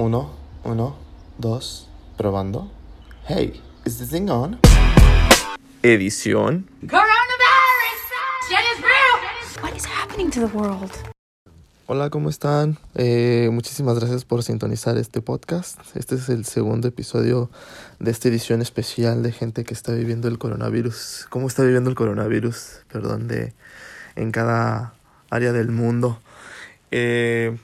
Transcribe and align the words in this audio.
Uno, 0.00 0.30
uno, 0.62 0.96
dos, 1.38 1.88
probando. 2.16 2.70
Hey, 3.26 3.60
is 3.84 3.98
this 3.98 4.10
thing 4.10 4.30
on? 4.30 4.60
Edición. 5.82 6.70
Coronavirus! 6.82 8.00
Shit 8.48 8.60
is 8.76 8.80
real! 8.80 9.60
What 9.60 9.76
is 9.76 9.84
happening 9.84 10.30
to 10.30 10.46
the 10.46 10.56
world? 10.56 10.92
Hola, 11.88 12.10
¿cómo 12.10 12.30
están? 12.30 12.78
Eh, 12.94 13.48
muchísimas 13.50 13.98
gracias 13.98 14.24
por 14.24 14.44
sintonizar 14.44 14.96
este 14.98 15.20
podcast. 15.20 15.80
Este 15.96 16.14
es 16.14 16.28
el 16.28 16.44
segundo 16.44 16.86
episodio 16.86 17.50
de 17.98 18.12
esta 18.12 18.28
edición 18.28 18.62
especial 18.62 19.24
de 19.24 19.32
gente 19.32 19.64
que 19.64 19.74
está 19.74 19.94
viviendo 19.94 20.28
el 20.28 20.38
coronavirus. 20.38 21.26
¿Cómo 21.28 21.48
está 21.48 21.64
viviendo 21.64 21.90
el 21.90 21.96
coronavirus? 21.96 22.84
Perdón, 22.86 23.26
de 23.26 23.52
en 24.14 24.30
cada 24.30 24.94
área 25.28 25.50
del 25.50 25.72
mundo. 25.72 26.20
Eh, 26.92 27.58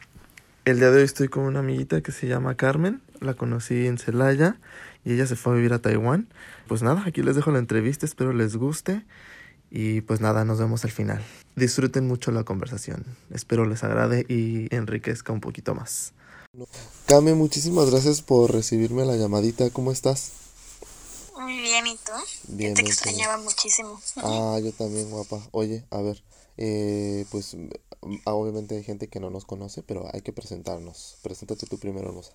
el 0.65 0.79
día 0.79 0.91
de 0.91 0.99
hoy 0.99 1.05
estoy 1.05 1.29
con 1.29 1.45
una 1.45 1.61
amiguita 1.61 2.01
que 2.01 2.13
se 2.13 2.27
llama 2.27 2.57
Carmen, 2.57 3.03
la 3.21 3.35
conocí 3.35 3.87
en 3.87 3.99
Celaya 3.99 4.59
y 5.05 5.13
ella 5.13 5.27
se 5.27 5.37
fue 5.37 5.53
a 5.53 5.57
vivir 5.57 5.73
a 5.75 5.79
Taiwán. 5.79 6.29
Pues 6.67 6.83
nada, 6.83 7.03
aquí 7.07 7.23
les 7.23 7.37
dejo 7.37 7.51
la 7.51 7.59
entrevista, 7.59 8.07
espero 8.07 8.33
les 8.33 8.57
guste 8.57 9.05
y 9.71 10.01
pues 10.03 10.21
nada, 10.21 10.45
nos 10.45 10.59
vemos 10.59 10.85
al 10.85 10.91
final. 10.91 11.23
Disfruten 11.55 12.07
mucho 12.07 12.31
la 12.31 12.45
conversación, 12.45 13.05
espero 13.31 13.67
les 13.67 13.85
agrade 13.85 14.25
y 14.29 14.75
enriquezca 14.75 15.33
un 15.33 15.41
poquito 15.41 15.75
más. 15.75 16.13
Carmen, 17.07 17.37
muchísimas 17.37 17.91
gracias 17.91 18.23
por 18.23 18.53
recibirme 18.53 19.05
la 19.05 19.17
llamadita, 19.17 19.69
¿cómo 19.71 19.93
estás? 19.93 20.33
Muy 21.39 21.59
bien, 21.59 21.87
¿y 21.87 21.97
tú? 21.97 22.13
Bien, 22.49 22.71
Yo 22.71 22.77
te 22.77 22.83
bien, 22.83 22.93
extrañaba 22.93 23.37
muchísimo. 23.39 24.01
Ah, 24.17 24.59
yo 24.63 24.73
también, 24.73 25.11
guapa. 25.11 25.41
Oye, 25.51 25.85
a 25.91 26.01
ver, 26.01 26.23
eh, 26.57 27.27
pues 27.31 27.57
obviamente 28.25 28.77
hay 28.77 28.85
gente 28.85 29.09
que 29.09 29.21
no 29.21 29.31
nos 29.31 29.45
conoce, 29.45 29.83
pero 29.83 30.09
hay 30.13 30.23
que 30.23 30.33
presentarnos. 30.33 31.19
Preséntate 31.23 31.67
tú 31.67 31.79
primero, 31.79 32.09
hermosa. 32.09 32.33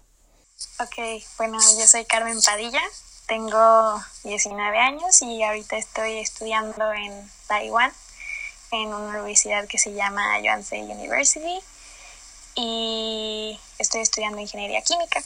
Ok, 0.79 1.23
bueno, 1.37 1.57
yo 1.79 1.87
soy 1.87 2.05
Carmen 2.05 2.41
Padilla, 2.41 2.81
tengo 3.27 4.01
19 4.23 4.77
años 4.77 5.21
y 5.21 5.41
ahorita 5.43 5.77
estoy 5.77 6.17
estudiando 6.17 6.91
en 6.91 7.31
Taiwán, 7.47 7.93
en 8.71 8.87
una 8.87 9.09
universidad 9.09 9.67
que 9.67 9.77
se 9.77 9.93
llama 9.93 10.39
Yonsei 10.41 10.81
University 10.81 11.59
y 12.55 13.59
estoy 13.77 14.01
estudiando 14.01 14.39
ingeniería 14.41 14.81
química 14.81 15.23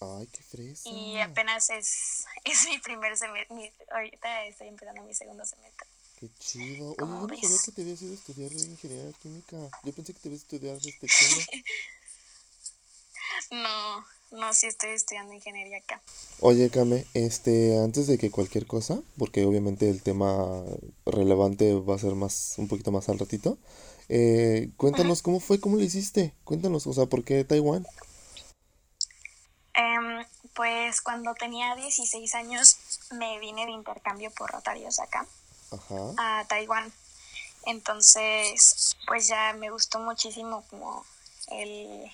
Ay, 0.00 0.26
qué 0.26 0.42
fresa. 0.42 0.88
y 0.88 1.20
apenas 1.20 1.70
es, 1.70 2.24
es 2.44 2.66
mi 2.68 2.78
primer 2.78 3.16
semestre, 3.16 3.72
ahorita 3.92 4.46
estoy 4.46 4.68
empezando 4.68 5.02
mi 5.02 5.14
segundo 5.14 5.44
semestre. 5.44 5.86
Qué 6.24 6.30
chido. 6.38 6.86
Oye, 6.86 6.96
yo 6.96 6.96
¿Cómo 6.96 7.20
no 7.20 7.26
ves? 7.26 7.40
sabía 7.42 7.58
que 7.66 7.72
te 7.72 7.82
habías 7.82 8.00
ido 8.00 8.12
a 8.12 8.14
estudiar 8.14 8.52
ingeniería 8.52 9.12
química. 9.22 9.56
Yo 9.82 9.92
pensé 9.92 10.14
que 10.14 10.20
te 10.20 10.28
habías 10.28 10.42
estudiar 10.42 10.76
este. 10.76 11.06
No, 13.50 14.04
no, 14.30 14.54
sí 14.54 14.66
estoy 14.66 14.90
estudiando 14.90 15.34
ingeniería 15.34 15.78
acá. 15.78 16.00
Oye, 16.40 16.70
Kame, 16.70 17.04
este, 17.12 17.78
antes 17.78 18.06
de 18.06 18.16
que 18.16 18.30
cualquier 18.30 18.66
cosa, 18.66 19.00
porque 19.18 19.44
obviamente 19.44 19.90
el 19.90 20.02
tema 20.02 20.62
relevante 21.04 21.74
va 21.74 21.94
a 21.94 21.98
ser 21.98 22.14
más, 22.14 22.54
un 22.56 22.68
poquito 22.68 22.90
más 22.90 23.08
al 23.10 23.18
ratito, 23.18 23.58
eh, 24.08 24.70
cuéntanos 24.76 25.20
cómo 25.20 25.40
fue, 25.40 25.60
cómo 25.60 25.76
lo 25.76 25.82
hiciste, 25.82 26.32
cuéntanos, 26.44 26.86
o 26.86 26.92
sea, 26.94 27.06
¿por 27.06 27.22
qué 27.22 27.44
Taiwán? 27.44 27.86
Em, 29.74 30.24
pues 30.54 31.00
cuando 31.02 31.34
tenía 31.34 31.74
16 31.76 32.34
años 32.34 32.78
me 33.12 33.38
vine 33.40 33.66
de 33.66 33.72
intercambio 33.72 34.30
por 34.30 34.50
Rotarios 34.50 34.98
acá 35.00 35.26
A 36.18 36.44
Taiwán. 36.48 36.92
Entonces, 37.66 38.96
pues 39.06 39.28
ya 39.28 39.54
me 39.54 39.70
gustó 39.70 39.98
muchísimo 39.98 40.64
como 40.68 41.04
el, 41.48 42.10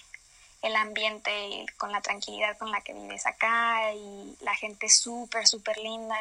el 0.63 0.77
ambiente 0.77 1.67
con 1.77 1.93
la 1.93 2.01
tranquilidad 2.01 2.57
con 2.59 2.71
la 2.71 2.81
que 2.83 2.93
vives 2.93 3.27
acá 3.27 3.93
y 3.93 4.37
la 4.41 4.55
gente 4.55 4.89
súper, 4.89 5.47
súper 5.47 5.79
linda. 5.79 6.17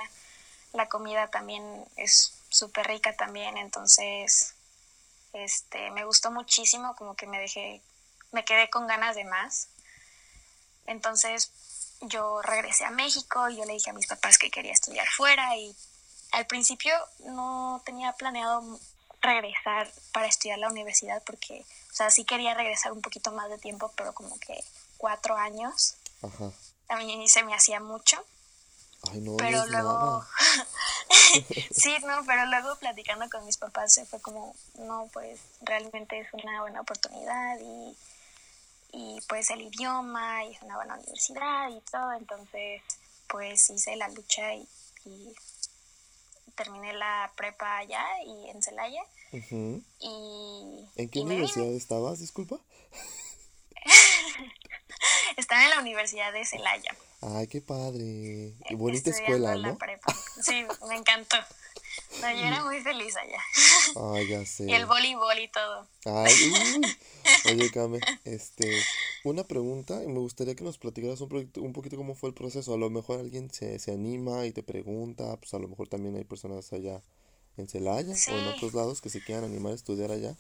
La 0.74 0.88
comida 0.88 1.28
también 1.28 1.86
es 1.96 2.34
súper 2.50 2.88
rica 2.88 3.16
también, 3.16 3.58
entonces 3.58 4.54
este, 5.34 5.92
me 5.92 6.06
gustó 6.06 6.32
muchísimo, 6.32 6.96
como 6.96 7.16
que 7.16 7.28
me 7.28 7.40
dejé, 7.40 7.82
me 8.32 8.44
quedé 8.46 8.70
con 8.70 8.88
ganas 8.88 9.16
de 9.16 9.26
más. 9.26 9.68
Entonces 10.86 11.52
yo 12.02 12.42
regresé 12.42 12.86
a 12.86 12.92
México 12.92 13.50
y 13.50 13.58
yo 13.58 13.66
le 13.66 13.74
dije 13.74 13.90
a 13.90 13.94
mis 13.94 14.08
papás 14.08 14.38
que 14.38 14.50
quería 14.50 14.72
estudiar 14.72 15.08
fuera 15.08 15.56
y 15.58 15.76
al 16.32 16.46
principio 16.48 16.94
no 17.26 17.82
tenía 17.86 18.14
planeado 18.14 18.80
regresar 19.22 19.92
para 20.14 20.28
estudiar 20.28 20.60
la 20.60 20.70
universidad 20.70 21.22
porque, 21.26 21.66
o 21.92 21.94
sea, 21.94 22.10
sí 22.12 22.24
quería 22.24 22.54
regresar 22.54 22.92
un 22.92 23.02
poquito 23.02 23.32
más 23.32 23.50
de 23.50 23.58
tiempo, 23.58 23.92
pero 23.96 24.14
como 24.14 24.40
que 24.40 24.64
cuatro 24.98 25.36
años 25.36 25.96
ajá. 26.22 26.52
a 26.90 26.96
mí 26.98 27.28
se 27.28 27.44
me 27.44 27.54
hacía 27.54 27.80
mucho. 27.80 28.24
Ay, 29.12 29.22
no 29.22 29.38
Pero 29.38 29.66
luego, 29.68 30.26
sí, 31.72 31.96
no, 32.06 32.24
pero 32.26 32.46
luego 32.48 32.76
platicando 32.78 33.30
con 33.30 33.46
mis 33.46 33.58
papás 33.58 33.94
se 33.94 34.06
fue 34.06 34.22
como, 34.22 34.56
no, 34.78 35.10
pues 35.14 35.40
realmente 35.62 36.20
es 36.20 36.28
una 36.34 36.62
buena 36.62 36.82
oportunidad 36.82 37.58
y, 37.62 37.98
y 38.92 39.22
pues 39.30 39.50
el 39.52 39.62
idioma 39.62 40.44
y 40.44 40.54
es 40.54 40.62
una 40.62 40.76
buena 40.76 40.96
universidad 40.96 41.70
y 41.70 41.80
todo, 41.90 42.12
entonces 42.14 42.82
pues 43.28 43.70
hice 43.70 43.96
la 43.96 44.10
lucha 44.10 44.54
y, 44.54 44.68
y 45.06 45.34
terminé 46.60 46.92
la 46.94 47.32
prepa 47.38 47.78
allá 47.78 48.06
y 48.26 48.50
en 48.50 48.62
Celaya 48.62 49.02
Ujú. 49.32 49.82
y, 50.00 50.90
¿En 50.98 51.10
qué 51.10 51.20
y 51.20 51.22
universidad 51.22 51.74
estabas, 51.74 52.20
disculpa? 52.20 52.60
Estaba 55.38 55.64
en 55.64 55.70
la 55.70 55.80
Universidad 55.80 56.34
de 56.34 56.46
Celaya. 56.46 56.94
Ay, 57.22 57.48
qué 57.48 57.62
padre. 57.62 58.56
Qué 58.68 58.76
bonita 58.76 59.10
estudiando 59.10 59.36
escuela, 59.38 59.56
la 59.56 59.68
¿no? 59.70 59.78
prepa. 59.78 60.14
Sí, 60.42 60.66
me 60.90 60.96
encantó. 60.98 61.38
No, 62.22 62.32
yo 62.32 62.46
era 62.46 62.64
muy 62.66 62.82
feliz 62.82 63.16
allá. 63.16 63.42
Ay, 64.14 64.28
ya 64.28 64.46
sé. 64.46 64.64
Y 64.68 64.74
el 64.74 64.86
voleibol 64.86 65.40
y 65.40 65.48
todo. 65.50 65.88
Ay, 66.06 66.34
uy. 66.52 66.98
Oye, 67.46 67.72
Kame, 67.72 68.00
este, 68.26 68.84
una 69.24 69.44
pregunta 69.44 70.04
y 70.04 70.08
me 70.08 70.20
gustaría 70.20 70.56
que 70.56 70.64
nos 70.64 70.78
platicaras 70.78 71.22
un, 71.22 71.30
poquito- 71.30 71.62
un 71.62 71.74
poquito 71.74 71.98
cómo 71.98 72.16
fue 72.16 72.30
el 72.30 72.36
proceso. 72.36 72.74
A 72.74 72.78
lo 72.78 72.90
mejor 72.90 73.20
alguien 73.20 73.52
se, 73.52 73.78
se 73.80 73.92
anima 73.92 74.46
y 74.46 74.52
te 74.52 74.64
pregunta, 74.64 75.36
pues 75.38 75.54
a 75.54 75.60
lo 75.60 75.68
mejor 75.68 75.88
también 75.88 76.16
hay 76.16 76.24
personas 76.24 76.72
allá 76.74 77.02
en 77.58 77.68
Celaya 77.68 78.14
o 78.14 78.32
en 78.32 78.48
otros 78.48 78.74
lados 78.74 79.02
que 79.02 79.10
se 79.10 79.22
quieran 79.22 79.44
animar 79.44 79.74
a 79.74 79.76
estudiar 79.76 80.12
allá. 80.12 80.36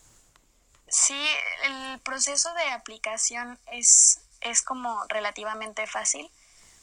Sí, 0.87 1.19
el 1.65 1.99
proceso 1.99 2.53
de 2.53 2.63
aplicación 2.71 3.59
es, 3.71 4.21
es 4.41 4.61
como 4.61 5.03
relativamente 5.09 5.85
fácil, 5.85 6.29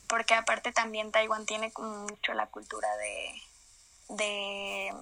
porque 0.06 0.34
aparte 0.34 0.72
también 0.72 1.10
Taiwán 1.10 1.46
tiene 1.46 1.72
mucho 1.76 2.34
la 2.34 2.46
cultura 2.48 2.88
de, 2.98 3.42
de, 4.10 4.92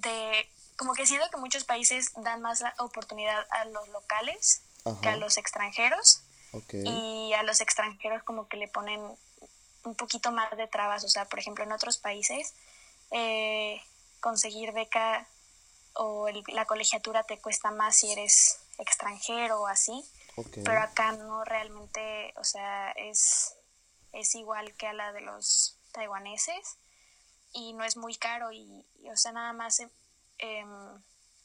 de, 0.00 0.48
como 0.76 0.94
que 0.94 1.04
siento 1.06 1.28
que 1.30 1.36
muchos 1.36 1.64
países 1.64 2.12
dan 2.22 2.40
más 2.40 2.60
la 2.60 2.74
oportunidad 2.78 3.44
a 3.50 3.66
los 3.66 3.88
locales 3.88 4.62
que 5.00 5.08
a 5.08 5.16
los 5.16 5.38
extranjeros. 5.38 6.22
y 6.86 7.32
a 7.32 7.42
los 7.42 7.60
extranjeros 7.60 8.22
como 8.22 8.46
que 8.48 8.56
le 8.56 8.68
ponen 8.68 9.00
un 9.84 9.94
poquito 9.96 10.30
más 10.30 10.56
de 10.56 10.68
trabas. 10.68 11.02
O 11.04 11.08
sea, 11.08 11.24
por 11.24 11.38
ejemplo, 11.40 11.64
en 11.64 11.72
otros 11.72 11.98
países 11.98 12.54
eh, 13.10 13.82
conseguir 14.20 14.72
beca 14.72 15.26
o 15.94 16.28
el- 16.28 16.42
la 16.48 16.64
colegiatura 16.66 17.22
te 17.24 17.38
cuesta 17.40 17.70
más 17.70 17.96
si 17.96 18.10
eres 18.12 18.58
extranjero 18.78 19.60
o 19.62 19.66
así, 19.66 20.04
pero 20.64 20.80
acá 20.80 21.12
no 21.12 21.44
realmente, 21.44 22.32
o 22.36 22.44
sea, 22.44 22.90
es, 22.92 23.54
es 24.12 24.34
igual 24.34 24.74
que 24.74 24.86
a 24.88 24.92
la 24.92 25.12
de 25.12 25.20
los 25.22 25.76
taiwaneses 25.92 26.76
y 27.52 27.72
no 27.74 27.84
es 27.84 27.96
muy 27.96 28.16
caro 28.16 28.50
y, 28.52 28.84
y, 29.00 29.10
o 29.10 29.16
sea, 29.16 29.32
nada 29.32 29.52
más 29.52 29.80
eh, 30.38 30.64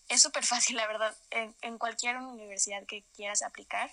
es 0.10 0.22
súper 0.22 0.46
fácil, 0.46 0.76
la 0.76 0.88
verdad. 0.88 1.16
En, 1.32 1.78
cualquier 1.78 2.18
universidad 2.18 2.86
que 2.86 3.04
quieras 3.16 3.42
aplicar, 3.44 3.92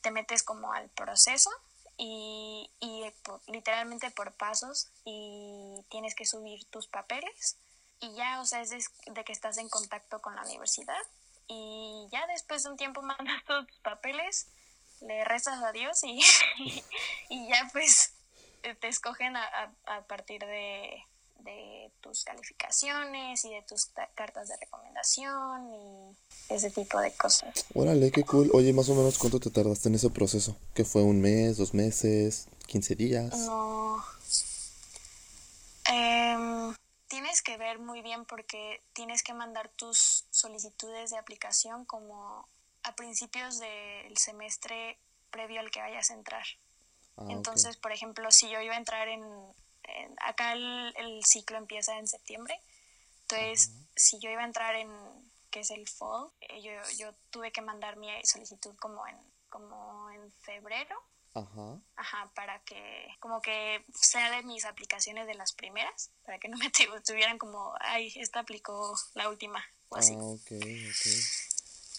te 0.00 0.10
metes 0.10 0.42
como 0.42 0.72
al 0.72 0.88
proceso 0.90 1.50
y, 1.96 2.70
y 2.80 3.02
eh, 3.02 3.14
literalmente 3.48 4.10
por 4.10 4.32
pasos 4.32 4.88
y 5.04 5.82
tienes 5.90 6.14
que 6.14 6.26
subir 6.26 6.64
tus 6.66 6.86
papeles 6.86 7.56
y 8.00 8.14
ya, 8.14 8.40
o 8.40 8.46
sea, 8.46 8.60
es 8.60 8.70
de, 8.70 9.24
que 9.24 9.32
estás 9.32 9.58
en 9.58 9.68
contacto 9.68 10.20
con 10.20 10.36
la 10.36 10.42
universidad 10.42 11.02
y 11.48 12.06
ya 12.12 12.26
después 12.28 12.62
de 12.62 12.70
un 12.70 12.76
tiempo 12.76 13.02
mandas 13.02 13.42
tus 13.44 13.66
papeles, 13.82 14.46
le 15.00 15.24
rezas 15.24 15.62
a 15.64 15.72
Dios 15.72 16.04
y, 16.04 16.22
y 17.28 17.48
ya 17.48 17.68
pues 17.72 18.12
eh, 18.62 18.74
te 18.74 18.88
escogen 18.88 19.36
a- 19.36 19.74
a 19.86 20.02
partir 20.02 20.40
de, 20.44 21.04
de 21.38 21.90
tus 22.00 22.24
calificaciones 22.24 23.44
y 23.44 23.50
de 23.50 23.62
tus 23.62 23.88
ta- 23.90 24.08
cartas 24.14 24.48
de 24.48 24.56
recomendación 24.56 25.72
y 25.72 26.16
ese 26.54 26.70
tipo 26.70 26.98
de 27.00 27.12
cosas. 27.16 27.64
órale, 27.74 28.10
qué 28.10 28.24
cool. 28.24 28.50
Oye, 28.54 28.72
más 28.72 28.88
o 28.88 28.94
menos, 28.94 29.18
¿cuánto 29.18 29.38
te 29.40 29.50
tardaste 29.50 29.88
en 29.88 29.94
ese 29.94 30.10
proceso? 30.10 30.56
¿Que 30.74 30.84
fue 30.84 31.02
un 31.02 31.20
mes, 31.20 31.56
dos 31.56 31.74
meses, 31.74 32.48
15 32.66 32.94
días? 32.96 33.36
No. 33.38 34.02
Em, 35.90 36.74
tienes 37.08 37.42
que 37.42 37.56
ver 37.56 37.78
muy 37.78 38.02
bien 38.02 38.24
porque 38.24 38.82
tienes 38.92 39.22
que 39.22 39.32
mandar 39.32 39.68
tus 39.70 40.24
solicitudes 40.30 41.10
de 41.10 41.18
aplicación 41.18 41.84
como 41.84 42.46
a 42.82 42.94
principios 42.94 43.58
del 43.58 44.16
semestre 44.18 44.98
previo 45.30 45.60
al 45.60 45.70
que 45.70 45.80
vayas 45.80 46.10
a 46.10 46.14
entrar. 46.14 46.44
Ah. 47.16 47.24
Entonces, 47.30 47.76
por 47.76 47.92
ejemplo, 47.92 48.30
si 48.30 48.48
yo 48.50 48.60
iba 48.60 48.74
a 48.74 48.78
entrar 48.78 49.08
en, 49.08 49.22
en- 49.22 49.52
acá 50.20 50.52
el, 50.52 50.94
el 50.96 51.24
ciclo 51.24 51.56
empieza 51.58 51.98
en 51.98 52.06
septiembre, 52.06 52.60
entonces 53.22 53.72
si 53.96 54.18
yo 54.20 54.30
iba 54.30 54.42
a 54.42 54.46
entrar 54.46 54.74
en, 54.76 54.90
que 55.50 55.60
es 55.60 55.70
el 55.70 55.88
fall, 55.88 56.30
eh, 56.40 56.62
yo, 56.62 56.72
yo 56.98 57.12
tuve 57.30 57.50
que 57.52 57.60
mandar 57.62 57.96
mi 57.96 58.08
solicitud 58.24 58.74
como 58.76 59.06
en, 59.06 59.16
como 59.48 60.10
en 60.10 60.32
febrero, 60.40 61.02
Ajá. 61.34 61.78
ajá, 61.96 62.30
para 62.34 62.58
que, 62.60 63.08
como 63.20 63.40
que 63.42 63.84
sea 63.94 64.30
de 64.30 64.42
mis 64.42 64.64
aplicaciones 64.64 65.26
de 65.26 65.34
las 65.34 65.52
primeras, 65.52 66.10
para 66.24 66.38
que 66.38 66.48
no 66.48 66.56
me 66.58 66.70
tu- 66.70 67.00
tuvieran 67.04 67.38
como, 67.38 67.74
ay, 67.80 68.12
esta 68.16 68.40
aplicó 68.40 68.98
la 69.14 69.28
última, 69.28 69.64
o 69.88 69.96
así. 69.96 70.14
Ah, 70.14 70.18
ok, 70.22 70.50
ok. 70.52 71.06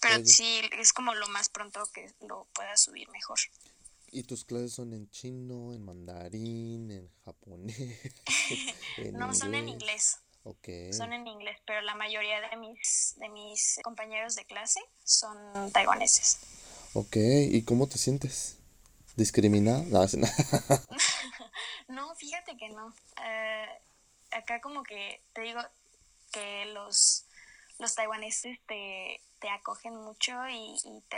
Pero 0.01 0.15
oye. 0.15 0.25
sí, 0.25 0.61
es 0.73 0.93
como 0.93 1.13
lo 1.13 1.27
más 1.27 1.49
pronto 1.49 1.85
que 1.93 2.13
lo 2.21 2.45
pueda 2.53 2.77
subir 2.77 3.09
mejor. 3.09 3.37
¿Y 4.11 4.23
tus 4.23 4.45
clases 4.45 4.73
son 4.73 4.93
en 4.93 5.09
chino, 5.09 5.73
en 5.73 5.83
mandarín, 5.83 6.91
en 6.91 7.09
japonés? 7.25 7.77
en 8.97 9.13
No, 9.13 9.33
son 9.33 9.55
en 9.55 9.69
inglés. 9.69 10.17
Ok. 10.43 10.67
Son 10.91 11.13
en 11.13 11.27
inglés, 11.27 11.57
pero 11.65 11.81
la 11.81 11.95
mayoría 11.95 12.41
de 12.41 12.57
mis, 12.57 13.15
de 13.17 13.29
mis 13.29 13.79
compañeros 13.83 14.35
de 14.35 14.45
clase 14.45 14.79
son 15.03 15.71
taiwaneses. 15.71 16.39
Ok, 16.93 17.17
¿y 17.17 17.61
cómo 17.63 17.87
te 17.87 17.97
sientes? 17.97 18.57
¿Discriminada? 19.15 19.83
No, 21.87 22.15
fíjate 22.15 22.55
que 22.55 22.69
no. 22.69 22.93
Eh, 23.23 23.67
acá 24.31 24.61
como 24.61 24.83
que 24.83 25.21
te 25.33 25.41
digo 25.41 25.59
que 26.31 26.65
los, 26.65 27.25
los 27.79 27.95
taiwaneses 27.95 28.59
te, 28.67 29.19
te 29.39 29.49
acogen 29.49 29.95
mucho 29.95 30.33
y, 30.49 30.75
y 30.83 31.01
te 31.09 31.17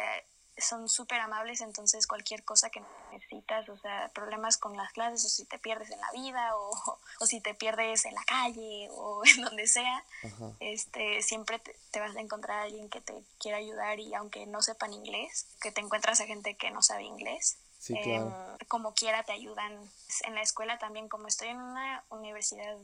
son 0.62 0.88
súper 0.88 1.20
amables, 1.20 1.62
entonces 1.62 2.08
cualquier 2.08 2.44
cosa 2.44 2.70
que 2.70 2.82
necesitas, 3.12 3.68
o 3.70 3.78
sea, 3.78 4.10
problemas 4.14 4.58
con 4.58 4.78
las 4.78 4.92
clases, 4.94 5.26
o 5.26 5.30
si 5.30 5.46
te 5.46 5.60
pierdes 5.60 5.90
en 5.92 6.00
la 6.00 6.12
vida, 6.12 6.56
o, 6.56 6.72
o 7.20 7.26
si 7.26 7.42
te 7.42 7.54
pierdes 7.54 8.06
en 8.06 8.14
la 8.16 8.24
calle, 8.24 8.88
o 8.92 9.22
en 9.26 9.42
donde 9.42 9.68
sea, 9.68 10.04
Ajá. 10.24 10.52
este, 10.60 11.22
siempre 11.22 11.60
te, 11.60 11.76
te 11.92 12.00
vas 12.00 12.16
a 12.16 12.22
encontrar 12.22 12.60
a 12.60 12.64
alguien 12.64 12.90
que 12.90 13.02
te 13.02 13.14
quiera 13.40 13.58
ayudar 13.58 14.00
y 14.00 14.14
aunque 14.14 14.46
no 14.46 14.62
sepan 14.62 14.94
inglés, 14.94 15.48
que 15.62 15.72
te 15.72 15.82
encuentras 15.82 16.22
a 16.22 16.26
gente 16.26 16.56
que 16.56 16.72
no 16.72 16.82
sabe 16.82 17.04
inglés, 17.04 17.58
Sí, 17.82 17.96
em, 17.98 18.32
como 18.68 18.94
quiera 18.94 19.24
te 19.24 19.32
ayudan. 19.32 19.92
En 20.26 20.36
la 20.36 20.44
escuela 20.44 20.78
también, 20.78 21.10
como 21.10 21.28
estoy 21.28 21.48
en 21.48 21.60
una 21.60 22.04
universidad 22.10 22.78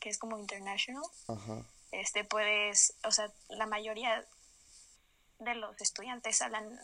que 0.00 0.08
es 0.08 0.18
como 0.18 0.38
international, 0.38 1.04
Ajá. 1.28 1.62
este, 1.92 2.24
puedes, 2.24 2.94
o 3.04 3.12
sea, 3.12 3.30
la 3.48 3.66
mayoría 3.66 4.26
de 5.38 5.54
los 5.54 5.80
estudiantes 5.80 6.42
hablan, 6.42 6.80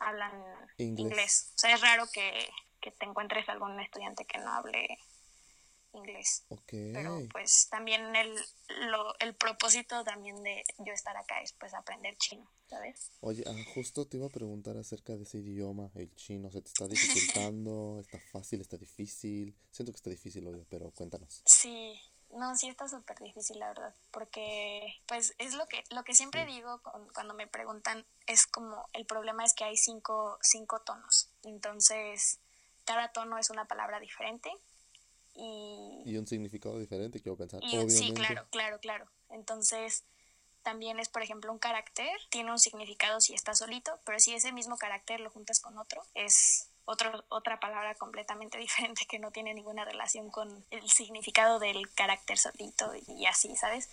hablan 0.00 0.32
Inglés. 0.78 1.00
inglés. 1.00 1.52
O 1.56 1.58
sea, 1.58 1.74
es 1.74 1.80
raro 1.80 2.06
que, 2.12 2.48
que 2.80 2.90
te 2.92 3.06
encuentres 3.06 3.48
algún 3.48 3.78
estudiante 3.80 4.24
que 4.24 4.38
no 4.38 4.50
hable 4.52 4.98
inglés 5.92 6.44
Ok. 6.48 6.72
pero 6.92 7.20
pues 7.32 7.68
también 7.70 8.14
el, 8.14 8.34
lo, 8.90 9.18
el 9.18 9.34
propósito 9.34 10.04
también 10.04 10.42
de 10.42 10.62
yo 10.84 10.92
estar 10.92 11.16
acá 11.16 11.40
es 11.40 11.54
pues 11.54 11.72
aprender 11.72 12.14
chino, 12.18 12.50
¿sabes? 12.68 13.10
Oye, 13.20 13.42
ah, 13.46 13.54
justo 13.74 14.06
te 14.06 14.18
iba 14.18 14.26
a 14.26 14.30
preguntar 14.30 14.76
acerca 14.76 15.16
de 15.16 15.22
ese 15.22 15.38
idioma, 15.38 15.90
el 15.94 16.14
chino. 16.14 16.50
¿Se 16.50 16.60
te 16.60 16.68
está 16.68 16.86
dificultando? 16.86 17.98
¿Está 18.02 18.18
fácil? 18.30 18.60
¿Está 18.60 18.76
difícil? 18.76 19.56
Siento 19.70 19.92
que 19.92 19.96
está 19.96 20.10
difícil, 20.10 20.46
obvio, 20.46 20.66
pero 20.68 20.90
cuéntanos. 20.90 21.42
Sí, 21.46 21.98
no, 22.36 22.54
sí 22.56 22.68
está 22.68 22.88
súper 22.88 23.18
difícil 23.18 23.58
la 23.58 23.68
verdad, 23.68 23.94
porque 24.10 24.94
pues 25.06 25.34
es 25.38 25.54
lo 25.54 25.66
que, 25.66 25.84
lo 25.90 26.04
que 26.04 26.14
siempre 26.14 26.46
digo 26.46 26.80
con- 26.82 27.08
cuando 27.14 27.34
me 27.34 27.46
preguntan, 27.46 28.04
es 28.26 28.46
como 28.46 28.88
el 28.92 29.06
problema 29.06 29.44
es 29.44 29.54
que 29.54 29.64
hay 29.64 29.76
cinco, 29.76 30.38
cinco 30.42 30.80
tonos, 30.80 31.28
entonces 31.44 32.38
cada 32.84 33.08
tono 33.12 33.38
es 33.38 33.50
una 33.50 33.66
palabra 33.66 34.00
diferente 34.00 34.50
y, 35.34 36.02
Y 36.04 36.16
un 36.16 36.26
significado 36.26 36.78
diferente, 36.78 37.20
quiero 37.20 37.36
pensar. 37.36 37.60
Y 37.62 37.68
Obviamente. 37.76 37.92
sí, 37.98 38.12
claro, 38.12 38.46
claro, 38.50 38.78
claro. 38.80 39.06
Entonces, 39.30 40.04
también 40.62 40.98
es, 40.98 41.08
por 41.08 41.22
ejemplo, 41.22 41.52
un 41.52 41.58
carácter, 41.58 42.10
tiene 42.30 42.50
un 42.50 42.58
significado 42.58 43.20
si 43.20 43.34
está 43.34 43.54
solito, 43.54 44.00
pero 44.04 44.18
si 44.18 44.34
ese 44.34 44.52
mismo 44.52 44.76
carácter 44.78 45.20
lo 45.20 45.30
juntas 45.30 45.60
con 45.60 45.78
otro, 45.78 46.02
es 46.14 46.68
otro, 46.86 47.24
otra 47.28 47.60
palabra 47.60 47.94
completamente 47.96 48.56
diferente 48.66 49.06
que 49.06 49.18
no 49.18 49.30
tiene 49.30 49.52
ninguna 49.54 49.84
relación 49.84 50.30
con 50.30 50.64
el 50.70 50.88
significado 50.90 51.58
del 51.58 51.92
carácter 51.94 52.38
solito 52.38 52.92
y 53.06 53.26
así, 53.26 53.54
¿sabes? 53.56 53.90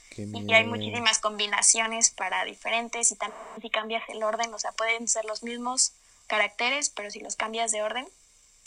Y 0.50 0.54
hay 0.54 0.63
muchísimas 0.66 1.19
combinaciones 1.19 2.10
para 2.12 2.45
diferentes 2.45 3.12
y 3.12 3.16
también 3.18 3.42
si 3.62 3.69
cambias 3.69 4.04
el 4.10 4.24
orden, 4.24 4.54
o 4.54 4.60
sea, 4.60 4.72
pueden 4.72 5.07
ser 5.07 5.25
los 5.25 5.44
mismos 5.44 5.94
caracteres, 6.28 6.90
pero 6.90 7.12
si 7.12 7.19
los 7.19 7.36
cambias 7.36 7.72
de 7.72 7.84
orden, 7.84 8.07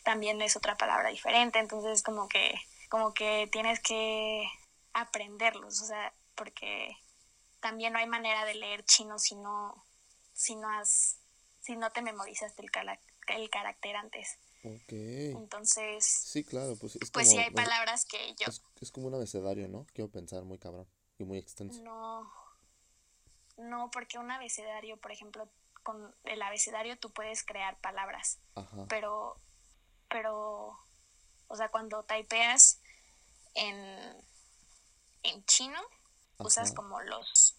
también 0.05 0.41
es 0.43 0.57
otra 0.57 0.77
palabra 0.77 1.09
diferente, 1.09 1.59
entonces 1.59 2.03
como 2.03 2.29
que 2.29 2.55
como 2.89 3.13
que 3.15 3.49
tienes 3.51 3.81
que 3.81 4.47
aprenderlos, 4.93 5.81
o 5.83 5.87
sea, 5.87 6.13
porque 6.35 6.97
también 7.61 7.93
no 7.93 7.99
hay 7.99 8.07
manera 8.07 8.45
de 8.45 8.55
leer 8.55 8.85
chino 8.85 9.19
si 9.19 9.35
no 9.35 9.85
si 10.35 10.55
no 10.55 10.69
has 10.71 11.17
si 11.63 11.75
no 11.77 11.91
te 11.91 12.03
memorizaste 12.03 12.63
el, 12.63 12.71
cala- 12.71 13.01
el 13.29 13.51
carácter 13.51 13.97
antes. 13.97 14.39
Ok. 14.65 14.93
Entonces, 14.93 16.05
Sí, 16.05 16.45
claro, 16.45 16.77
pues 16.77 16.97
es 16.97 17.11
pues 17.11 17.29
como, 17.29 17.37
sí 17.37 17.39
hay 17.39 17.51
bueno, 17.51 17.69
palabras 17.69 18.05
que 18.05 18.35
yo 18.39 18.47
es, 18.49 18.63
es 18.81 18.91
como 18.91 19.07
un 19.07 19.15
abecedario, 19.15 19.69
¿no? 19.69 19.87
Quiero 19.93 20.11
pensar 20.11 20.43
muy 20.45 20.59
cabrón 20.59 20.89
y 21.19 21.25
muy 21.25 21.39
extenso. 21.39 21.81
no 21.83 22.31
no 23.57 23.91
porque 23.91 24.19
un 24.19 24.31
abecedario, 24.31 24.99
por 24.99 25.13
ejemplo, 25.13 25.49
con 25.83 26.15
el 26.25 26.43
abecedario 26.43 26.99
tú 26.99 27.11
puedes 27.11 27.43
crear 27.45 27.79
palabras, 27.81 28.39
Ajá. 28.55 28.87
pero 28.89 29.41
pero 30.09 30.79
o 31.49 31.57
sea, 31.57 31.69
cuando 31.71 32.03
typeas 32.05 32.81
en 33.55 33.77
en 35.23 35.45
chino 35.47 35.81
usas 36.39 36.73
como 36.73 37.01
los 37.01 37.56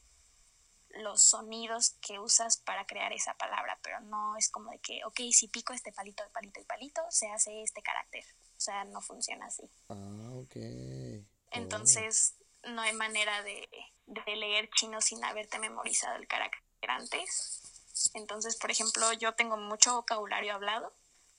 los 0.89 1.22
sonidos 1.22 1.95
que 2.01 2.19
usas 2.19 2.57
para 2.57 2.86
crear 2.86 3.13
esa 3.13 3.34
palabra, 3.36 3.78
pero 3.81 4.00
no 4.01 4.36
es 4.38 4.50
como 4.50 4.72
de 4.72 4.80
que, 4.80 5.04
ok, 5.06 5.19
si 5.31 5.48
pico 5.48 5.74
este 5.74 5.92
palito 5.92 6.24
de 6.24 6.30
palito 6.30 6.60
y 6.60 6.63
palito, 6.63 7.01
se 7.10 7.30
hace 7.30 7.62
este 7.62 7.81
carácter. 7.81 8.24
O 8.56 8.60
sea, 8.60 8.84
no 8.86 9.01
funciona 9.01 9.45
así. 9.45 9.69
Ah, 9.89 10.30
ok. 10.34 10.56
Oh. 10.56 11.25
Entonces, 11.51 12.34
no 12.63 12.81
hay 12.81 12.94
manera 12.94 13.44
de, 13.44 13.69
de 14.07 14.36
leer 14.36 14.69
chino 14.72 15.01
sin 15.01 15.24
haberte 15.24 15.60
memorizado 15.60 16.16
el 16.16 16.28
carácter 16.28 16.62
antes. 16.90 17.62
Entonces, 18.13 18.56
por 18.56 18.72
ejemplo, 18.72 19.12
yo 19.13 19.33
tengo 19.33 19.57
mucho 19.57 19.95
vocabulario 19.95 20.54
hablado, 20.54 20.94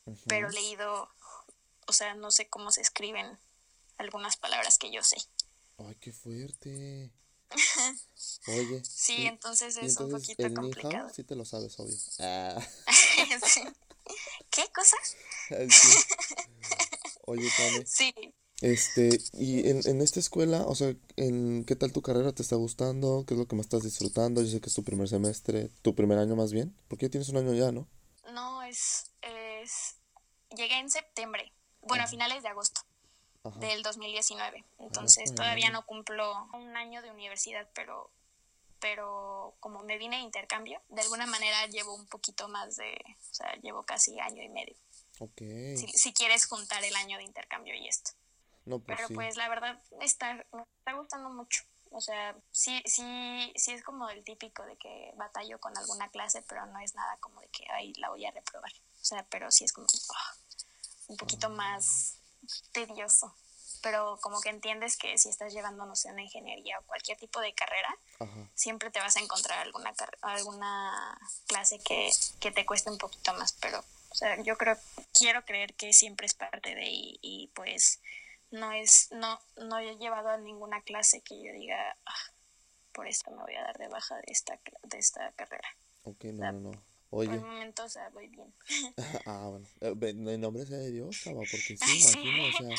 Ujú. 0.05 0.21
pero 0.27 0.49
leído, 0.51 1.11
o 1.87 1.93
sea, 1.93 2.15
no 2.15 2.31
sé 2.31 2.49
cómo 2.49 2.71
se 2.71 2.81
escriben 2.81 3.39
algunas 3.97 4.37
palabras 4.37 4.79
que 4.79 4.91
yo 4.91 5.03
sé. 5.03 5.17
Ay, 5.79 5.95
qué 5.97 6.13
fuerte. 6.13 7.11
Oye. 8.49 8.83
Sí, 8.85 9.23
y- 9.23 9.27
entonces 9.27 9.77
es 9.77 9.97
un 9.97 10.05
entonces 10.05 10.21
poquito 10.37 10.47
el 10.47 10.53
hao 10.57 10.63
complicado. 10.63 11.09
sí 11.15 11.25
te 11.25 11.35
lo 11.35 11.45
sabes, 11.45 11.79
obvio. 11.79 11.97
Ah, 12.21 12.61
Sí. 13.47 13.63
¿Qué 14.51 14.65
cosa? 14.75 14.97
sí. 15.71 15.99
Oye, 17.27 17.49
Pame, 17.57 17.87
Sí, 17.87 18.13
este, 18.61 19.19
y 19.35 19.69
en, 19.69 19.87
en 19.87 20.01
esta 20.01 20.19
escuela, 20.21 20.63
o 20.67 20.75
sea, 20.75 20.95
en, 21.17 21.65
¿qué 21.65 21.77
tal 21.77 21.93
tu 21.93 22.03
carrera? 22.03 22.33
¿Te 22.33 22.43
está 22.43 22.57
gustando? 22.57 23.25
¿Qué 23.27 23.35
es 23.35 23.39
lo 23.39 23.47
que 23.47 23.55
más 23.57 23.67
estás 23.67 23.83
disfrutando? 23.85 24.43
Yo 24.43 24.49
sé 24.51 24.61
que 24.61 24.69
es 24.69 24.75
tu 24.75 24.83
primer 24.83 25.09
semestre, 25.09 25.71
tu 25.83 25.95
primer 25.95 26.19
año 26.19 26.37
más 26.37 26.53
bien, 26.53 26.75
porque 26.89 27.07
ya 27.07 27.11
tienes 27.11 27.29
un 27.29 27.37
año 27.37 27.55
ya, 27.55 27.71
¿no? 27.73 27.87
no, 28.33 28.63
es, 28.63 29.11
es... 29.23 29.97
Llegué 30.57 30.79
en 30.79 30.91
septiembre, 30.91 31.53
bueno, 31.83 32.05
a 32.05 32.07
finales 32.07 32.43
de 32.43 32.49
agosto 32.49 32.81
Ajá. 33.49 33.59
del 33.59 33.83
2019. 33.83 34.65
Entonces 34.79 35.25
está 35.25 35.43
todavía 35.43 35.71
no 35.71 35.85
cumplo 35.85 36.49
un 36.53 36.77
año 36.77 37.03
de 37.03 37.11
universidad, 37.11 37.69
pero, 37.75 38.11
pero 38.81 39.55
como 39.61 39.83
me 39.83 39.99
vine 39.99 40.17
de 40.17 40.23
intercambio, 40.23 40.81
de 40.89 41.03
alguna 41.03 41.27
manera 41.27 41.67
llevo 41.67 41.95
un 41.95 42.07
poquito 42.07 42.49
más 42.49 42.77
de, 42.77 42.97
o 43.31 43.35
sea, 43.35 43.53
llevo 43.63 43.83
casi 43.85 44.19
año 44.21 44.43
y 44.43 44.49
medio. 44.49 44.77
Ok. 45.21 45.39
Si, 45.77 45.89
si 45.89 46.13
quieres 46.13 46.47
juntar 46.47 46.85
el 46.85 46.95
año 46.97 47.19
de 47.19 47.25
intercambio 47.25 47.75
y 47.75 47.89
esto. 47.89 48.13
No, 48.65 48.79
pues 48.81 48.97
Pero 48.97 49.09
sí. 49.09 49.15
pues 49.15 49.37
la 49.37 49.49
verdad 49.49 49.81
está, 50.01 50.35
me 50.35 50.63
está 50.79 50.93
gustando 50.93 51.31
mucho. 51.31 51.63
O 51.91 52.01
sea, 52.01 52.37
sí, 52.51 52.83
sí, 52.85 53.53
sí 53.57 53.73
es 53.73 53.83
como 53.83 54.09
el 54.11 54.23
típico 54.23 54.63
de 54.65 54.77
que 54.77 55.13
batallo 55.17 55.59
con 55.59 55.77
alguna 55.77 56.11
clase, 56.11 56.45
pero 56.47 56.67
no 56.67 56.79
es 56.81 56.95
nada 56.95 57.17
como 57.19 57.41
de 57.41 57.49
que 57.49 57.65
ay 57.73 57.95
la 57.95 58.11
voy 58.11 58.27
a 58.27 58.31
reprobar. 58.31 58.73
O 59.01 59.05
sea, 59.05 59.27
pero 59.31 59.51
sí 59.51 59.65
es 59.65 59.73
como 59.73 59.87
ah, 60.15 60.35
un 61.09 61.17
poquito 61.17 61.49
más 61.49 62.18
tedioso. 62.73 63.35
Pero 63.83 64.19
como 64.23 64.41
que 64.41 64.49
entiendes 64.49 64.97
que 64.97 65.17
si 65.19 65.29
estás 65.29 65.53
llevando, 65.53 65.87
no 65.87 65.95
sé, 65.95 66.11
una 66.11 66.23
ingeniería 66.23 66.79
o 66.81 66.83
cualquier 66.83 67.17
tipo 67.19 67.41
de 67.41 67.55
carrera, 67.55 67.97
Ajá. 68.19 68.49
siempre 68.55 68.91
te 68.91 68.99
vas 68.99 69.17
a 69.17 69.21
encontrar 69.21 69.59
alguna 69.61 69.95
alguna 70.23 71.19
clase 71.47 71.79
que, 71.79 72.11
que 72.41 72.51
te 72.51 72.67
cueste 72.67 72.91
un 72.91 72.99
poquito 72.99 73.33
más, 73.35 73.53
pero 73.55 73.85
o 74.11 74.15
sea, 74.15 74.43
yo 74.43 74.57
creo, 74.57 74.77
quiero 75.13 75.45
creer 75.45 75.75
que 75.75 75.93
siempre 75.93 76.27
es 76.27 76.35
parte 76.35 76.75
de 76.75 76.87
y, 76.89 77.19
y 77.23 77.49
pues 77.55 78.01
no 78.51 78.73
es, 78.73 79.09
no, 79.13 79.39
no 79.59 79.79
he 79.79 79.97
llevado 79.99 80.31
a 80.31 80.39
ninguna 80.39 80.81
clase 80.83 81.21
que 81.21 81.41
yo 81.41 81.53
diga, 81.53 81.97
"Ah, 82.07 82.33
por 82.93 83.07
esto 83.07 83.31
me 83.31 83.43
voy 83.43 83.55
a 83.55 83.63
dar 83.63 83.79
de 83.79 83.87
baja 83.89 84.17
de 84.17 84.25
esta, 84.33 84.59
de 84.83 84.99
esta 84.99 85.31
carrera. 85.33 85.69
Ok, 86.03 86.25
no, 86.25 86.51
no, 86.53 86.71
no. 86.73 86.83
Por 87.11 87.21
Oye, 87.21 87.39
momento, 87.39 87.85
o 87.85 87.89
sea, 87.89 88.11
voy 88.11 88.29
bien. 88.29 88.53
ah, 89.27 89.49
bueno, 89.49 89.67
eh, 89.81 90.33
en 90.33 90.41
nombre 90.41 90.67
sea 90.67 90.77
de 90.77 90.91
Dios, 90.91 91.19
chava, 91.23 91.41
porque 91.41 91.77
sí, 91.77 92.01
imagino, 92.01 92.49
o 92.49 92.53
sea, 92.53 92.77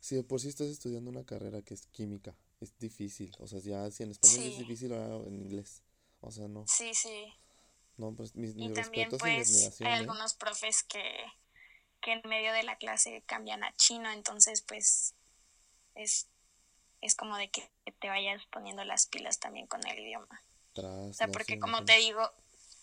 si 0.00 0.16
de 0.16 0.22
por 0.22 0.40
sí 0.40 0.48
estás 0.48 0.68
estudiando 0.68 1.10
una 1.10 1.24
carrera 1.24 1.60
que 1.60 1.74
es 1.74 1.86
química, 1.88 2.34
es 2.60 2.76
difícil, 2.78 3.30
o 3.38 3.46
sea, 3.46 3.60
ya 3.60 3.90
si 3.90 4.04
en 4.04 4.10
español 4.10 4.46
es 4.46 4.58
difícil, 4.58 4.92
ahora 4.94 5.28
en 5.28 5.34
inglés, 5.34 5.82
o 6.20 6.30
sea, 6.30 6.48
no, 6.48 6.64
Sí, 6.66 6.94
sí. 6.94 7.32
no, 7.98 8.14
pues 8.14 8.34
mis, 8.34 8.56
Y 8.56 8.68
mis 8.68 8.72
también 8.72 9.10
respetos 9.10 9.28
y 9.28 9.34
pues 9.34 9.50
admiración, 9.50 9.86
hay 9.86 9.94
¿eh? 9.94 9.96
algunos 9.98 10.34
profes 10.34 10.82
que, 10.82 11.02
que 12.00 12.12
en 12.12 12.22
medio 12.24 12.54
de 12.54 12.62
la 12.62 12.78
clase 12.78 13.22
cambian 13.26 13.64
a 13.64 13.76
chino, 13.76 14.10
entonces 14.12 14.62
pues 14.62 15.14
es, 15.94 16.26
es 17.02 17.14
como 17.14 17.36
de 17.36 17.50
que 17.50 17.70
te 18.00 18.08
vayas 18.08 18.42
poniendo 18.46 18.82
las 18.84 19.06
pilas 19.06 19.38
también 19.38 19.66
con 19.66 19.86
el 19.86 19.98
idioma. 19.98 20.42
O 20.74 21.12
sea, 21.12 21.26
porque 21.28 21.58
como 21.58 21.84
te 21.84 21.96
digo, 21.96 22.30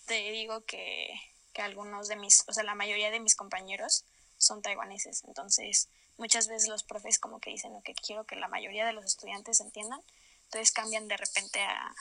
te 0.06 0.32
digo 0.32 0.64
que, 0.66 1.10
que 1.54 1.62
algunos 1.62 2.08
de 2.08 2.16
mis, 2.16 2.44
o 2.48 2.54
sea, 2.54 2.64
la 2.64 2.76
mayoría 2.76 3.12
de 3.12 3.20
mis 3.20 3.36
compañeros 3.36 4.04
son 4.38 4.62
taiwaneses, 4.62 5.24
entonces 5.26 5.90
muchas 6.18 6.48
veces 6.48 6.70
los 6.70 6.84
profes 6.84 7.20
como 7.20 7.40
que 7.40 7.50
dicen, 7.52 7.82
que 7.84 7.94
quiero 7.96 8.26
que 8.26 8.36
la 8.36 8.48
mayoría 8.48 8.86
de 8.86 8.94
los 8.94 9.06
estudiantes 9.06 9.60
entiendan, 9.62 10.02
entonces 10.46 10.72
cambian 10.72 11.08
de 11.08 11.18
repente 11.18 11.62
a, 11.62 11.94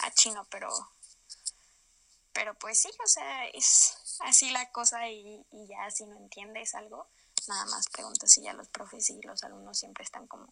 a 0.00 0.10
chino, 0.14 0.46
pero 0.50 0.68
pero 2.32 2.54
pues 2.54 2.80
sí, 2.80 2.88
o 3.04 3.06
sea, 3.08 3.46
es 3.48 4.16
así 4.20 4.50
la 4.50 4.70
cosa 4.70 5.08
y, 5.08 5.44
y 5.50 5.66
ya 5.66 5.90
si 5.90 6.06
no 6.06 6.16
entiendes 6.16 6.74
algo, 6.74 7.06
nada 7.48 7.64
más 7.66 7.88
preguntas 7.88 8.36
y 8.38 8.42
ya 8.42 8.52
los 8.52 8.68
profes 8.68 9.10
y 9.10 9.20
los 9.22 9.42
alumnos 9.42 9.78
siempre 9.78 10.04
están 10.04 10.26
como 10.26 10.48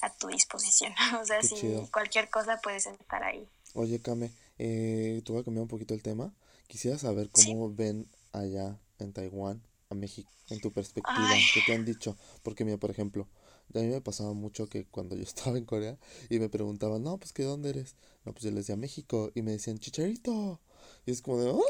a 0.00 0.12
tu 0.14 0.28
disposición. 0.28 0.94
o 1.20 1.24
sea, 1.24 1.40
Qué 1.40 1.48
si 1.48 1.54
chido. 1.56 1.88
cualquier 1.92 2.30
cosa 2.30 2.60
puedes 2.62 2.86
estar 2.86 3.22
ahí. 3.22 3.48
Oye, 3.74 4.00
Kame, 4.00 4.32
eh, 4.58 5.22
te 5.24 5.32
voy 5.32 5.40
a 5.40 5.44
cambiar 5.44 5.62
un 5.62 5.68
poquito 5.68 5.94
el 5.94 6.02
tema, 6.02 6.32
quisiera 6.66 6.98
saber 6.98 7.30
Sí. 7.34 7.50
cómo 7.52 7.72
ven 7.74 8.06
allá 8.32 8.78
en 8.98 9.12
Taiwán 9.12 9.62
a 9.90 9.94
México, 9.94 10.30
en 10.50 10.60
tu 10.60 10.72
perspectiva, 10.72 11.14
Ay. 11.16 11.42
¿qué 11.54 11.60
te 11.66 11.74
han 11.74 11.84
dicho? 11.84 12.16
Porque 12.42 12.64
mira, 12.64 12.76
por 12.78 12.90
ejemplo, 12.90 13.28
a 13.74 13.78
mí 13.78 13.86
me 13.86 14.00
pasaba 14.00 14.32
mucho 14.32 14.68
que 14.68 14.86
cuando 14.86 15.16
yo 15.16 15.22
estaba 15.54 15.58
en 15.58 15.64
Corea 15.64 15.98
y 16.30 16.38
me 16.38 16.48
preguntaban, 16.48 17.02
no, 17.02 17.18
pues, 17.18 17.32
¿que 17.32 17.42
dónde 17.44 17.70
eres? 17.70 17.94
No, 18.24 18.32
pues 18.32 18.44
yo 18.44 18.50
les 18.50 18.60
decía 18.66 18.76
México 18.76 19.30
y 19.34 19.42
me 19.42 19.52
decían, 19.52 19.78
Chicharito. 19.78 20.60
Y 21.04 21.10
es 21.12 21.22
como 21.22 21.38
de, 21.40 21.50
¿oh? 21.50 21.64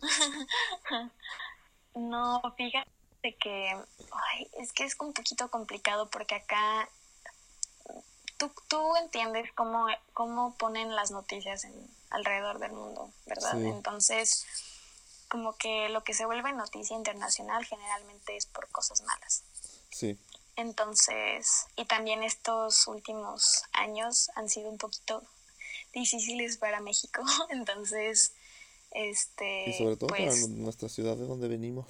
No, 1.94 2.42
fíjate 2.56 3.36
que 3.40 3.68
ay, 3.70 4.48
es 4.58 4.72
que 4.72 4.84
es 4.84 4.96
un 5.00 5.12
poquito 5.12 5.48
complicado 5.48 6.10
porque 6.10 6.34
acá 6.34 6.88
tú, 8.36 8.50
tú 8.68 8.96
entiendes 8.96 9.50
cómo, 9.54 9.86
cómo 10.12 10.54
ponen 10.56 10.94
las 10.94 11.10
noticias 11.10 11.64
en, 11.64 11.72
alrededor 12.10 12.58
del 12.58 12.72
mundo, 12.72 13.10
¿verdad? 13.26 13.52
Sí. 13.52 13.66
Entonces, 13.66 14.46
como 15.28 15.56
que 15.56 15.88
lo 15.88 16.04
que 16.04 16.14
se 16.14 16.26
vuelve 16.26 16.52
noticia 16.52 16.96
internacional 16.96 17.64
generalmente 17.64 18.36
es 18.36 18.46
por 18.46 18.68
cosas 18.68 19.02
malas. 19.02 19.42
Sí, 19.90 20.18
Entonces, 20.56 21.66
y 21.76 21.84
también 21.84 22.22
estos 22.22 22.86
últimos 22.86 23.64
años 23.72 24.30
han 24.36 24.48
sido 24.48 24.70
un 24.70 24.78
poquito 24.78 25.22
difíciles 25.92 26.56
para 26.56 26.80
México. 26.80 27.22
Entonces, 27.50 28.32
este, 28.92 29.70
y 29.70 29.72
sobre 29.72 29.96
todo 29.96 30.08
para 30.08 30.24
pues, 30.24 30.48
nuestra 30.48 30.88
ciudad 30.88 31.16
de 31.16 31.26
donde 31.26 31.48
venimos. 31.48 31.86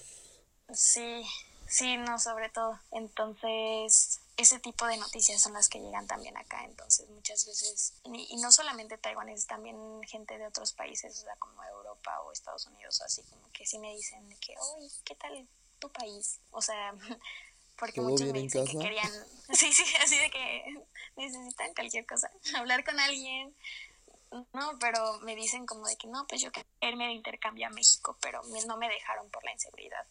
Sí, 0.72 1.22
sí, 1.68 1.96
no, 1.98 2.18
sobre 2.18 2.48
todo. 2.48 2.80
Entonces, 2.92 4.20
ese 4.36 4.58
tipo 4.58 4.86
de 4.86 4.96
noticias 4.96 5.40
son 5.40 5.52
las 5.52 5.68
que 5.68 5.80
llegan 5.80 6.06
también 6.06 6.36
acá. 6.36 6.64
Entonces, 6.64 7.08
muchas 7.10 7.46
veces, 7.46 7.94
y, 8.04 8.36
no 8.36 8.50
solamente 8.50 8.98
taiwaneses, 8.98 9.46
también 9.46 9.76
gente 10.04 10.38
de 10.38 10.46
otros 10.46 10.72
países, 10.72 11.18
o 11.18 11.22
sea, 11.22 11.36
como 11.36 11.62
Europa 11.62 12.20
o 12.22 12.32
Estados 12.32 12.66
Unidos, 12.66 13.00
así 13.02 13.22
como 13.22 13.50
que 13.52 13.64
sí 13.66 13.78
me 13.78 13.94
dicen 13.94 14.28
de 14.28 14.36
que, 14.36 14.54
oye, 14.58 14.88
¿qué 15.04 15.14
tal 15.14 15.46
tu 15.78 15.90
país? 15.90 16.40
O 16.50 16.60
sea, 16.60 16.94
porque 17.78 18.00
¿Todo 18.00 18.10
muchos 18.10 18.32
me 18.32 18.38
en 18.38 18.46
dicen 18.46 18.66
que 18.66 18.78
querían, 18.78 19.10
sí, 19.52 19.72
sí, 19.72 19.84
así 20.02 20.18
de 20.18 20.30
que 20.30 20.84
necesitan 21.16 21.74
cualquier 21.74 22.06
cosa, 22.06 22.30
hablar 22.56 22.84
con 22.84 22.98
alguien. 22.98 23.54
No, 24.52 24.76
pero 24.80 25.20
me 25.20 25.36
dicen 25.36 25.64
como 25.64 25.86
de 25.86 25.96
que 25.96 26.08
no, 26.08 26.26
pues 26.26 26.40
yo 26.40 26.50
quería 26.50 26.68
irme 26.80 27.06
de 27.06 27.12
intercambio 27.12 27.68
a 27.68 27.70
México, 27.70 28.18
pero 28.20 28.42
no 28.66 28.76
me 28.76 28.88
dejaron 28.88 29.30
por 29.30 29.44
la 29.44 29.52
inseguridad. 29.52 30.04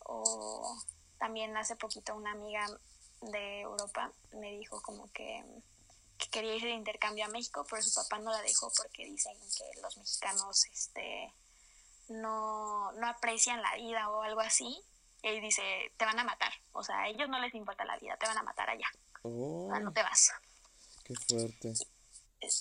O 0.00 0.76
también 1.18 1.56
hace 1.56 1.76
poquito 1.76 2.14
una 2.14 2.32
amiga 2.32 2.66
de 3.20 3.60
Europa 3.60 4.12
me 4.32 4.52
dijo 4.52 4.80
como 4.82 5.10
que, 5.12 5.44
que 6.18 6.28
quería 6.30 6.56
ir 6.56 6.62
de 6.62 6.70
intercambio 6.70 7.24
a 7.24 7.28
México, 7.28 7.66
pero 7.68 7.82
su 7.82 7.94
papá 7.94 8.18
no 8.18 8.30
la 8.30 8.42
dejó 8.42 8.70
porque 8.76 9.04
dicen 9.04 9.36
que 9.56 9.80
los 9.80 9.96
mexicanos 9.96 10.64
este 10.66 11.32
no, 12.08 12.92
no 12.92 13.06
aprecian 13.08 13.62
la 13.62 13.74
vida 13.76 14.10
o 14.10 14.22
algo 14.22 14.40
así. 14.40 14.82
Y 15.22 15.40
dice, 15.40 15.62
te 15.98 16.04
van 16.06 16.18
a 16.18 16.24
matar. 16.24 16.52
O 16.72 16.82
sea, 16.82 17.00
a 17.00 17.08
ellos 17.08 17.28
no 17.28 17.38
les 17.40 17.54
importa 17.54 17.84
la 17.84 17.98
vida, 17.98 18.16
te 18.16 18.26
van 18.26 18.38
a 18.38 18.42
matar 18.42 18.70
allá. 18.70 18.86
Oh, 19.22 19.66
O 19.66 19.70
sea, 19.70 19.80
no 19.80 19.92
te 19.92 20.02
vas. 20.02 20.32
qué 21.04 21.14
fuerte. 21.14 21.74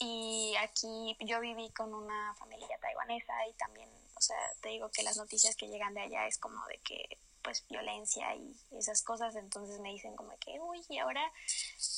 Y 0.02 0.54
aquí 0.60 1.16
yo 1.22 1.40
viví 1.40 1.72
con 1.72 1.94
una 1.94 2.36
familia 2.36 2.78
taiwanesa 2.82 3.48
y 3.48 3.54
también, 3.54 3.90
o 4.14 4.22
sea, 4.22 4.36
te 4.62 4.70
digo 4.70 4.90
que 4.92 5.04
las 5.04 5.16
noticias 5.16 5.56
que 5.56 5.70
llegan 5.70 5.94
de 5.94 6.02
allá 6.02 6.28
es 6.28 6.38
como 6.38 6.66
de 6.68 6.80
que, 6.80 7.18
pues, 7.42 7.66
violencia 7.70 8.36
y 8.36 8.56
esas 8.78 9.02
cosas, 9.02 9.36
entonces 9.36 9.80
me 9.80 9.90
dicen 9.92 10.16
como 10.16 10.38
que, 10.40 10.60
uy, 10.60 10.84
y 10.90 10.98
ahora 11.00 11.22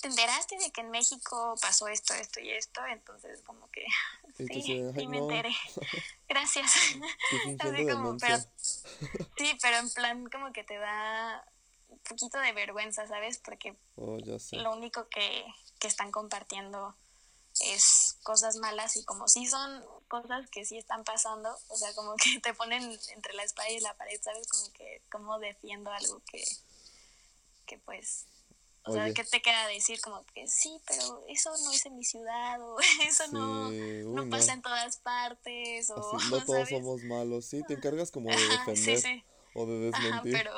te 0.02 0.08
enteraste 0.08 0.58
de 0.58 0.72
que 0.72 0.82
en 0.82 0.90
México 0.92 1.56
pasó 1.62 1.88
esto, 1.88 2.14
esto 2.14 2.40
y 2.40 2.52
esto, 2.52 2.86
entonces 2.86 3.42
como 3.44 3.70
que, 3.72 3.86
sí, 4.38 4.62
sí 4.62 4.82
"Ay, 4.96 5.08
me 5.08 5.18
no". 5.18 5.24
enteré, 5.24 5.50
gracias. 6.28 6.72
Así 7.60 7.86
como, 7.88 8.18
pero, 8.18 8.38
sí, 9.38 9.58
pero 9.62 9.78
en 9.78 9.90
plan 9.92 10.26
como 10.30 10.52
que 10.54 10.64
te 10.64 10.78
da 10.78 11.46
un 11.90 12.00
poquito 12.00 12.40
de 12.40 12.54
vergüenza, 12.54 13.08
¿sabes? 13.08 13.38
Porque 13.40 13.76
Oh, 13.96 14.18
lo 14.54 14.72
único 14.74 15.08
que, 15.10 15.46
que 15.80 15.88
están 15.88 16.12
compartiendo 16.12 16.96
es 17.60 18.11
cosas 18.24 18.58
malas 18.58 18.96
y 18.98 19.06
como 19.06 19.28
sí 19.28 19.46
son 19.48 19.84
cosas 20.08 20.50
que 20.50 20.66
sí 20.66 20.78
están 20.78 21.04
pasando, 21.04 21.50
o 21.70 21.75
sea, 21.75 21.94
como 21.96 22.16
que 22.16 22.40
te 22.42 22.54
ponen 22.54 22.98
entre 23.13 23.34
la 23.34 23.44
espada 23.44 23.70
y 23.70 23.80
la 23.80 23.96
pared, 23.96 24.20
¿sabes? 24.22 24.48
Como 24.48 24.72
que 24.74 25.01
como 25.12 25.40
defiendo 25.40 25.92
algo 25.92 26.22
que, 26.32 26.44
que 27.66 27.78
pues, 27.80 28.28
o 28.84 28.94
sea. 28.94 29.13
¿qué 29.13 29.24
te 29.24 29.42
queda 29.42 29.68
decir? 29.68 30.01
Como 30.01 30.25
que 30.34 30.48
sí, 30.48 30.82
pero 30.88 31.24
eso 31.28 31.51
no 31.63 31.72
es 31.72 31.86
en 31.86 31.98
mi 31.98 32.04
ciudad 32.04 32.60
o 32.62 32.78
eso 33.08 33.28
no, 33.28 33.70
uy, 33.70 34.04
no 34.16 34.24
no. 34.24 34.30
pasa 34.30 34.54
en 34.54 34.62
todas 34.62 34.98
partes 34.98 35.90
o, 35.92 36.16
Así, 36.18 36.30
no 36.30 36.38
todos 36.46 36.48
¿sabes? 36.48 36.70
somos 36.70 37.04
malos. 37.04 37.46
Sí, 37.46 37.62
te 37.68 37.75
encargas 37.75 38.12
como 38.12 38.30
de 38.30 38.36
Ajá, 38.36 38.75
sí, 38.75 38.96
defender 38.96 39.00
sí. 39.00 39.24
o 39.54 39.66
de 39.66 39.90
Ajá, 39.90 40.22
desmentir. 40.22 40.50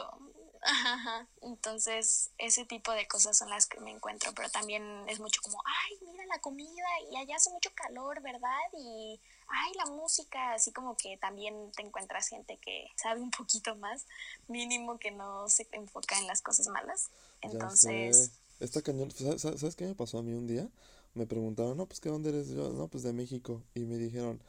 Ajá, 0.65 1.27
entonces 1.41 2.31
ese 2.37 2.65
tipo 2.65 2.91
de 2.93 3.07
cosas 3.07 3.37
son 3.37 3.49
las 3.49 3.67
que 3.67 3.79
me 3.79 3.91
encuentro, 3.91 4.31
pero 4.35 4.49
también 4.49 4.83
es 5.09 5.19
mucho 5.19 5.41
como, 5.41 5.61
ay, 5.65 5.97
mira 6.11 6.25
la 6.27 6.39
comida 6.39 6.83
y 7.11 7.17
allá 7.17 7.35
hace 7.35 7.49
mucho 7.51 7.69
calor, 7.75 8.21
¿verdad? 8.21 8.59
Y 8.73 9.19
ay, 9.47 9.71
la 9.75 9.85
música, 9.85 10.53
así 10.53 10.71
como 10.71 10.95
que 10.97 11.17
también 11.17 11.71
te 11.75 11.83
encuentras 11.83 12.27
gente 12.29 12.57
que 12.57 12.87
sabe 12.95 13.21
un 13.21 13.31
poquito 13.31 13.75
más, 13.75 14.05
mínimo 14.47 14.97
que 14.99 15.11
no 15.11 15.47
se 15.49 15.67
enfoca 15.71 16.17
en 16.19 16.27
las 16.27 16.41
cosas 16.41 16.67
malas. 16.67 17.09
Entonces, 17.41 18.29
sé. 18.29 18.31
Está 18.59 18.81
cañón. 18.81 19.11
¿Sabes, 19.11 19.41
sabes- 19.41 19.59
sabes 19.59 19.75
qué 19.75 19.85
me 19.85 19.95
pasó 19.95 20.19
a 20.19 20.23
mí 20.23 20.33
un 20.33 20.47
día? 20.47 20.69
Me 21.15 21.25
preguntaron, 21.27 21.77
no, 21.77 21.85
pues, 21.87 21.99
¿qué 21.99 22.09
dónde 22.09 22.29
eres? 22.29 22.49
Yo, 22.49 22.69
no, 22.71 22.87
pues, 22.87 23.03
de 23.03 23.13
México. 23.13 23.63
Y 23.75 23.81
me 23.81 23.97
dijeron, 23.97 24.41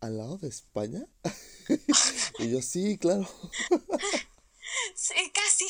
¿al 0.00 0.18
lado 0.18 0.38
de 0.38 0.48
España? 0.48 1.06
Y 2.38 2.50
yo, 2.50 2.62
sí, 2.62 2.98
claro. 2.98 3.26
sí, 4.94 5.14
casi. 5.32 5.66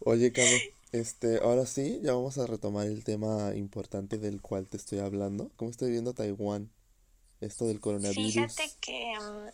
Oye, 0.00 0.32
Cami, 0.32 0.58
este, 0.92 1.38
ahora 1.38 1.66
sí, 1.66 2.00
ya 2.02 2.12
vamos 2.14 2.38
a 2.38 2.46
retomar 2.46 2.86
el 2.86 3.04
tema 3.04 3.54
importante 3.56 4.18
del 4.18 4.40
cual 4.40 4.68
te 4.68 4.76
estoy 4.76 4.98
hablando. 5.00 5.50
¿Cómo 5.56 5.70
estoy 5.70 5.90
viendo 5.90 6.14
Taiwán? 6.14 6.70
Esto 7.40 7.66
del 7.66 7.80
coronavirus. 7.80 8.32
Fíjate 8.32 8.72
que 8.80 9.14
mm, 9.20 9.48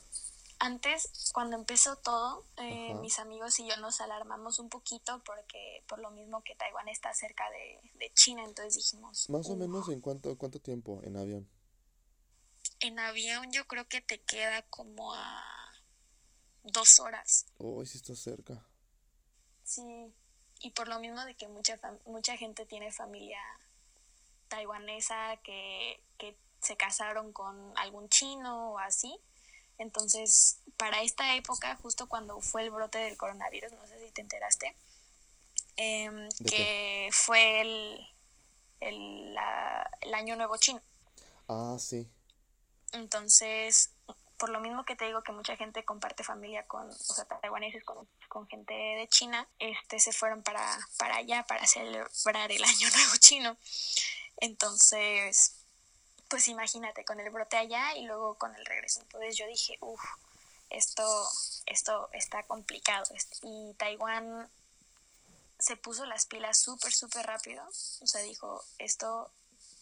antes, 0.61 1.11
cuando 1.33 1.57
empezó 1.57 1.97
todo, 1.97 2.47
eh, 2.57 2.95
mis 3.01 3.19
amigos 3.19 3.59
y 3.59 3.69
yo 3.69 3.77
nos 3.79 4.01
alarmamos 4.01 4.59
un 4.59 4.69
poquito 4.69 5.23
porque 5.25 5.83
por 5.89 5.99
lo 5.99 6.11
mismo 6.11 6.43
que 6.43 6.55
Taiwán 6.55 6.89
está 6.89 7.13
cerca 7.15 7.45
de, 7.51 7.91
de 7.99 8.13
China, 8.15 8.45
entonces 8.45 8.77
dijimos, 8.77 9.29
Más 9.29 9.51
o 9.51 9.55
"Uf, 9.55 9.59
menos 9.59 9.89
en 9.91 10.01
cuánto, 10.01 10.37
cuánto 10.39 10.61
tiempo 10.61 11.01
en 11.05 11.17
avión. 11.17 11.49
en 12.81 12.99
avión 12.99 13.51
yo 13.53 13.67
creo 13.67 13.89
que 13.89 14.01
te 14.01 14.21
queda 14.21 14.63
como 14.71 15.15
a 15.15 15.43
dos 16.65 16.99
horas, 17.01 17.47
Oh, 17.59 17.85
sí 17.85 17.99
está 17.99 18.15
cerca. 18.17 18.67
sí, 19.63 20.13
y 20.61 20.71
por 20.71 20.89
lo 20.89 20.99
mismo 20.99 21.25
de 21.25 21.35
que 21.35 21.47
mucha, 21.49 21.79
mucha 22.07 22.37
gente 22.37 22.67
tiene 22.67 22.91
familia 22.93 23.41
taiwanesa 24.49 25.37
que, 25.43 26.01
que 26.19 26.37
se 26.61 26.77
casaron 26.77 27.33
con 27.33 27.77
algún 27.79 28.09
chino 28.09 28.73
o 28.73 28.79
así. 28.79 29.19
Entonces, 29.79 30.59
para 30.77 31.03
esta 31.03 31.35
época, 31.37 31.77
justo 31.77 32.09
cuando 32.09 32.41
fue 32.41 32.63
el 32.63 32.71
brote 32.71 32.99
del 32.99 33.17
coronavirus, 33.17 33.73
no 33.73 33.87
sé 33.87 33.99
si 33.99 34.11
te 34.13 34.21
enteraste, 34.21 34.75
em, 35.77 36.29
¿De 36.39 36.45
que 36.51 37.09
fue 37.13 37.61
el, 37.63 38.09
el, 38.81 39.35
la- 39.35 39.91
el 40.03 40.15
año 40.15 40.37
nuevo 40.37 40.57
chino. 40.57 40.81
Ah, 41.49 41.77
sí. 41.81 42.09
Entonces, 42.93 43.91
por 44.39 44.51
lo 44.51 44.61
mismo 44.61 44.85
que 44.85 44.97
te 44.97 45.07
digo 45.07 45.23
que 45.23 45.33
mucha 45.33 45.57
gente 45.57 45.85
comparte 45.85 46.25
familia 46.25 46.67
con, 46.67 46.91
o 46.91 46.93
sea, 46.93 47.25
taiwaneses 47.25 47.85
con, 47.85 48.09
con 48.29 48.47
gente 48.49 48.75
de 48.75 49.09
China, 49.09 49.47
este, 49.59 50.01
se 50.01 50.13
fueron 50.13 50.43
para, 50.43 50.79
para 50.99 51.17
allá 51.17 51.45
para 51.45 51.67
celebrar 51.67 52.51
el 52.51 52.65
Año 52.65 52.89
Nuevo 52.95 53.17
Chino. 53.19 53.57
Entonces, 54.39 55.57
pues 56.29 56.49
imagínate, 56.49 57.05
con 57.05 57.21
el 57.21 57.31
brote 57.31 57.57
allá 57.57 57.95
y 57.97 58.07
luego 58.07 58.35
con 58.35 58.55
el 58.55 58.67
regreso. 58.67 59.01
Entonces 59.03 59.37
yo 59.37 59.47
dije, 59.47 59.77
uff, 59.81 60.03
esto, 60.71 61.29
esto 61.67 62.09
está 62.13 62.43
complicado. 62.43 63.05
Y 63.43 63.75
Taiwán 63.75 64.49
se 65.59 65.77
puso 65.77 66.05
las 66.07 66.27
pilas 66.27 66.59
súper, 66.59 66.93
súper 66.93 67.27
rápido. 67.27 67.65
O 68.01 68.07
sea, 68.07 68.21
dijo, 68.23 68.65
esto 68.79 69.31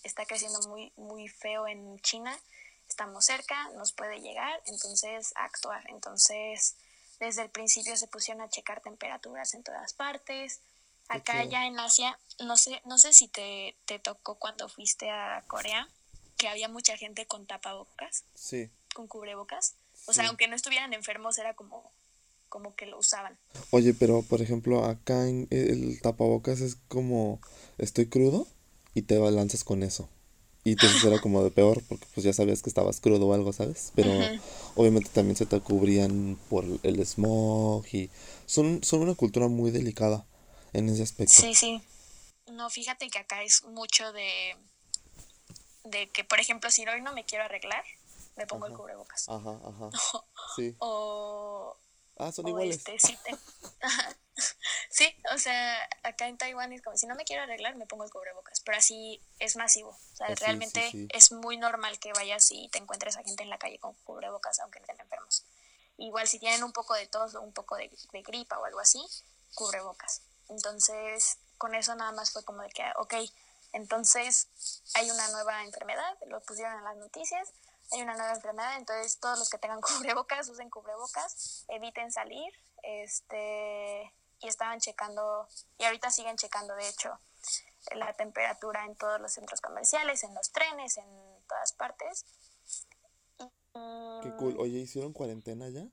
está 0.03 0.27
creciendo 0.27 0.61
muy, 0.69 0.93
muy 0.97 1.29
feo 1.29 1.67
en 1.67 1.99
China. 2.01 2.39
Estamos 2.93 3.25
cerca, 3.25 3.71
nos 3.71 3.95
puede 3.95 4.21
llegar, 4.21 4.63
entonces 4.67 5.33
actuar. 5.35 5.83
Entonces, 5.89 6.77
desde 7.21 7.41
el 7.41 7.49
principio 7.49 7.97
se 7.97 8.07
pusieron 8.07 8.43
a 8.43 8.51
checar 8.51 8.83
temperaturas 8.83 9.55
en 9.55 9.63
todas 9.63 9.95
partes. 9.95 10.61
Acá 11.09 11.43
ya 11.45 11.65
en 11.65 11.81
Asia, 11.81 12.19
no 12.45 12.59
sé, 12.59 12.83
no 12.85 12.99
sé 12.99 13.15
si 13.15 13.29
te, 13.29 13.75
te 13.87 13.99
tocó 13.99 14.35
cuando 14.35 14.69
fuiste 14.69 15.09
a 15.09 15.43
Corea, 15.47 15.89
que 16.37 16.49
había 16.49 16.69
mucha 16.69 16.99
gente 16.99 17.25
con 17.25 17.47
tapabocas. 17.47 18.25
Sí. 18.35 18.71
Con 18.93 19.07
cubrebocas. 19.07 19.75
O 20.05 20.13
sea, 20.13 20.29
aunque 20.29 20.47
no 20.47 20.55
estuvieran 20.55 20.93
enfermos, 20.93 21.39
era 21.39 21.55
como 21.55 21.91
como 22.51 22.75
que 22.75 22.85
lo 22.85 22.99
usaban. 22.99 23.39
Oye, 23.71 23.95
pero 23.95 24.21
por 24.21 24.43
ejemplo, 24.43 24.85
acá 24.85 25.27
en 25.27 25.49
el 25.49 25.99
tapabocas 26.03 26.61
es 26.61 26.77
como 26.89 27.41
estoy 27.79 28.11
crudo 28.11 28.47
y 28.93 29.03
te 29.03 29.19
lanzas 29.19 29.65
con 29.65 29.83
eso. 29.83 30.11
Y 30.65 30.73
entonces 30.73 31.03
era 31.05 31.21
como 31.21 31.43
de 31.43 31.51
peor 31.51 31.83
porque 31.89 32.07
pues 32.15 32.25
ya 32.25 32.33
sabías 32.33 32.63
que 32.63 32.71
estabas 32.71 33.01
crudo 33.01 33.27
o 33.27 33.35
algo, 33.35 33.53
¿sabes? 33.53 33.93
Pero 33.97 34.11
obviamente 34.77 35.11
también 35.13 35.37
se 35.37 35.47
te 35.47 35.61
cubrían 35.61 36.39
por 36.49 36.65
el 36.83 37.05
smog 37.05 37.85
y 37.93 38.11
son, 38.47 38.83
son 38.85 39.01
una 39.01 39.15
cultura 39.15 39.49
muy 39.49 39.71
delicada 39.73 40.25
en 40.73 40.89
ese 40.89 41.03
aspecto. 41.03 41.35
Sí, 41.35 41.55
sí. 41.55 41.83
No, 42.47 42.71
fíjate 42.71 43.09
que 43.09 43.19
acá 43.19 43.43
es 43.43 43.65
mucho 43.65 44.13
de 44.13 44.57
de 45.85 46.09
que, 46.11 46.25
por 46.25 46.41
ejemplo, 46.41 46.71
si 46.71 46.87
hoy 46.87 47.03
no 47.03 47.13
me 47.13 47.25
quiero 47.25 47.45
arreglar, 47.45 47.85
me 48.37 48.47
pongo 48.47 48.67
el 48.67 48.73
cubrebocas. 48.73 49.29
Ajá, 49.29 49.59
ajá. 49.65 49.91
sí. 50.57 50.75
O 50.79 51.77
Ah, 52.23 52.31
son 52.31 52.47
iguales. 52.47 52.77
Este, 52.77 52.99
sí, 52.99 53.19
sí, 54.91 55.15
o 55.35 55.39
sea, 55.39 55.89
acá 56.05 56.29
en 56.29 56.39
Taiwán 56.39 56.73
es 56.73 56.83
como 56.83 56.97
si 56.97 57.07
no 57.07 57.15
me 57.15 57.25
quiero 57.25 57.43
arreglar, 57.43 57.75
me 57.77 57.87
pongo 57.87 58.05
el 58.05 58.11
cubrebocas, 58.11 58.61
pero 58.61 58.79
así 58.79 59.21
es 59.39 59.57
masivo. 59.57 59.91
O 59.91 60.17
sea, 60.17 60.29
realmente 60.37 60.91
es 61.13 61.33
muy 61.33 61.57
normal 61.57 61.99
que 61.99 62.13
vayas 62.13 62.51
y 62.53 62.69
te 62.69 62.79
encuentres 62.79 63.17
a 63.17 63.25
gente 63.25 63.43
en 63.43 63.51
la 63.51 63.59
calle 63.59 63.79
con 63.79 63.95
cubrebocas, 64.05 64.61
aunque 64.61 64.79
estén 64.79 65.01
enfermos. 65.01 65.45
Igual 65.99 66.29
si 66.29 66.39
tienen 66.39 66.63
un 66.63 66.73
poco 66.73 66.95
de 66.95 67.07
tos 67.07 67.35
o 67.35 67.43
un 67.43 67.53
poco 67.53 67.77
de, 67.77 67.91
gripa 68.23 68.59
o 68.59 68.65
algo 68.65 68.81
así, 68.81 69.05
cubrebocas. 69.55 70.23
Entonces, 70.49 71.39
con 71.59 71.75
eso 71.75 71.95
nada 71.95 72.13
más 72.13 72.31
fue 72.31 72.45
como 72.45 72.63
de 72.63 72.71
que, 72.71 72.85
ok, 72.97 73.15
entonces 73.73 74.49
hay 74.95 75.11
una 75.11 75.29
nueva 75.29 75.65
enfermedad, 75.65 76.17
lo 76.29 76.41
pusieron 76.41 76.79
en 76.79 76.85
las 76.85 76.97
noticias, 76.97 77.49
hay 77.91 78.03
una 78.03 78.15
nueva 78.15 78.35
enfermedad, 78.35 78.77
entonces 78.79 79.19
todos 79.19 79.39
los 79.39 79.51
que 79.51 79.59
tengan 79.59 79.81
cubrebocas 79.81 80.49
usen 80.49 80.71
cubrebocas, 80.71 81.65
eviten 81.69 82.11
salir, 82.13 82.53
este, 82.83 84.13
y 84.41 84.49
estaban 84.49 84.81
checando, 84.81 85.49
y 85.79 85.85
ahorita 85.85 86.11
siguen 86.11 86.37
checando, 86.37 86.75
de 86.75 86.89
hecho, 86.89 87.19
la 87.95 88.13
temperatura 88.15 88.85
en 88.85 88.95
todos 88.97 89.21
los 89.21 89.33
centros 89.33 89.61
comerciales, 89.61 90.23
en 90.25 90.35
los 90.35 90.51
trenes, 90.53 90.97
en 90.97 91.07
todas 91.49 91.73
partes. 91.73 92.25
Qué 93.39 94.33
cool. 94.39 94.57
Oye, 94.59 94.79
¿hicieron 94.79 95.13
cuarentena 95.13 95.69
ya? 95.69 95.85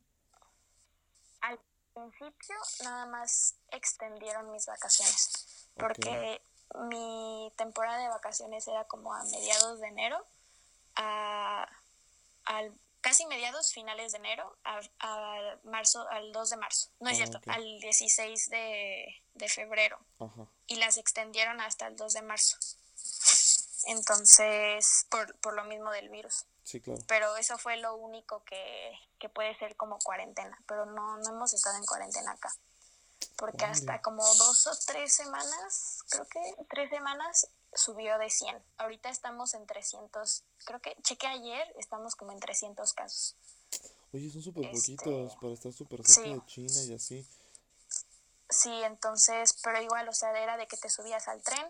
Al 1.41 1.59
principio 1.93 2.55
nada 2.83 3.05
más 3.07 3.55
extendieron 3.71 4.51
mis 4.51 4.65
vacaciones, 4.67 5.69
porque 5.75 6.41
mi 6.89 7.51
temporada 7.57 7.99
de 7.99 8.09
vacaciones 8.09 8.67
era 8.67 8.85
como 8.85 9.13
a 9.13 9.23
mediados 9.23 9.79
de 9.79 9.87
enero 9.87 10.25
a 10.95 11.67
al 12.49 12.73
casi 13.01 13.25
mediados 13.27 13.71
finales 13.71 14.11
de 14.11 14.17
enero 14.17 14.57
a, 14.65 15.55
marzo 15.63 16.05
al 16.09 16.31
2 16.31 16.49
de 16.49 16.57
marzo. 16.57 16.89
No 16.99 17.09
es 17.09 17.13
ah, 17.13 17.25
cierto 17.25 17.39
al 17.47 17.63
16 17.79 18.49
de, 18.49 19.47
febrero. 19.47 19.97
Y 20.67 20.75
las 20.75 20.97
extendieron 20.97 21.61
hasta 21.61 21.87
el 21.87 21.95
2 21.95 22.13
de 22.13 22.21
marzo. 22.23 22.57
Entonces 23.85 25.05
por, 25.09 25.33
por 25.39 25.53
lo 25.53 25.63
mismo 25.63 25.91
del 25.91 26.09
virus. 26.09 26.45
Sí 26.63 26.81
claro. 26.81 27.01
Pero 27.07 27.37
eso 27.37 27.57
fue 27.57 27.77
lo 27.77 27.95
único 27.95 28.43
que, 28.43 28.99
que 29.17 29.29
puede 29.29 29.57
ser 29.57 29.75
como 29.75 29.97
cuarentena. 29.99 30.59
Pero 30.67 30.85
no 30.85 31.17
no 31.17 31.29
hemos 31.29 31.53
estado 31.53 31.77
en 31.77 31.85
cuarentena 31.85 32.31
acá. 32.31 32.53
Porque 33.37 33.65
hasta 33.65 34.01
como 34.01 34.23
dos 34.35 34.67
o 34.67 34.71
tres 34.85 35.13
semanas 35.13 36.03
creo 36.09 36.27
que 36.27 36.39
tres 36.69 36.89
semanas 36.89 37.49
subió 37.73 38.17
de 38.17 38.29
100. 38.29 38.57
Ahorita 38.77 39.09
estamos 39.09 39.53
en 39.53 39.65
300, 39.65 40.43
creo 40.65 40.81
que 40.81 40.95
cheque 41.03 41.27
ayer, 41.27 41.73
estamos 41.77 42.15
como 42.15 42.31
en 42.31 42.39
300 42.39 42.93
casos. 42.93 43.35
Oye, 44.13 44.31
son 44.31 44.41
súper 44.41 44.65
este, 44.65 44.95
poquitos 44.95 45.35
para 45.35 45.53
estar 45.53 45.73
súper 45.73 46.05
cerca 46.05 46.29
de 46.29 46.45
China 46.45 46.83
y 46.83 46.93
así. 46.93 47.27
Sí, 48.49 48.71
entonces, 48.83 49.53
pero 49.63 49.81
igual, 49.81 50.09
o 50.09 50.13
sea, 50.13 50.31
era 50.31 50.57
de 50.57 50.67
que 50.67 50.77
te 50.77 50.89
subías 50.89 51.27
al 51.27 51.41
tren 51.43 51.67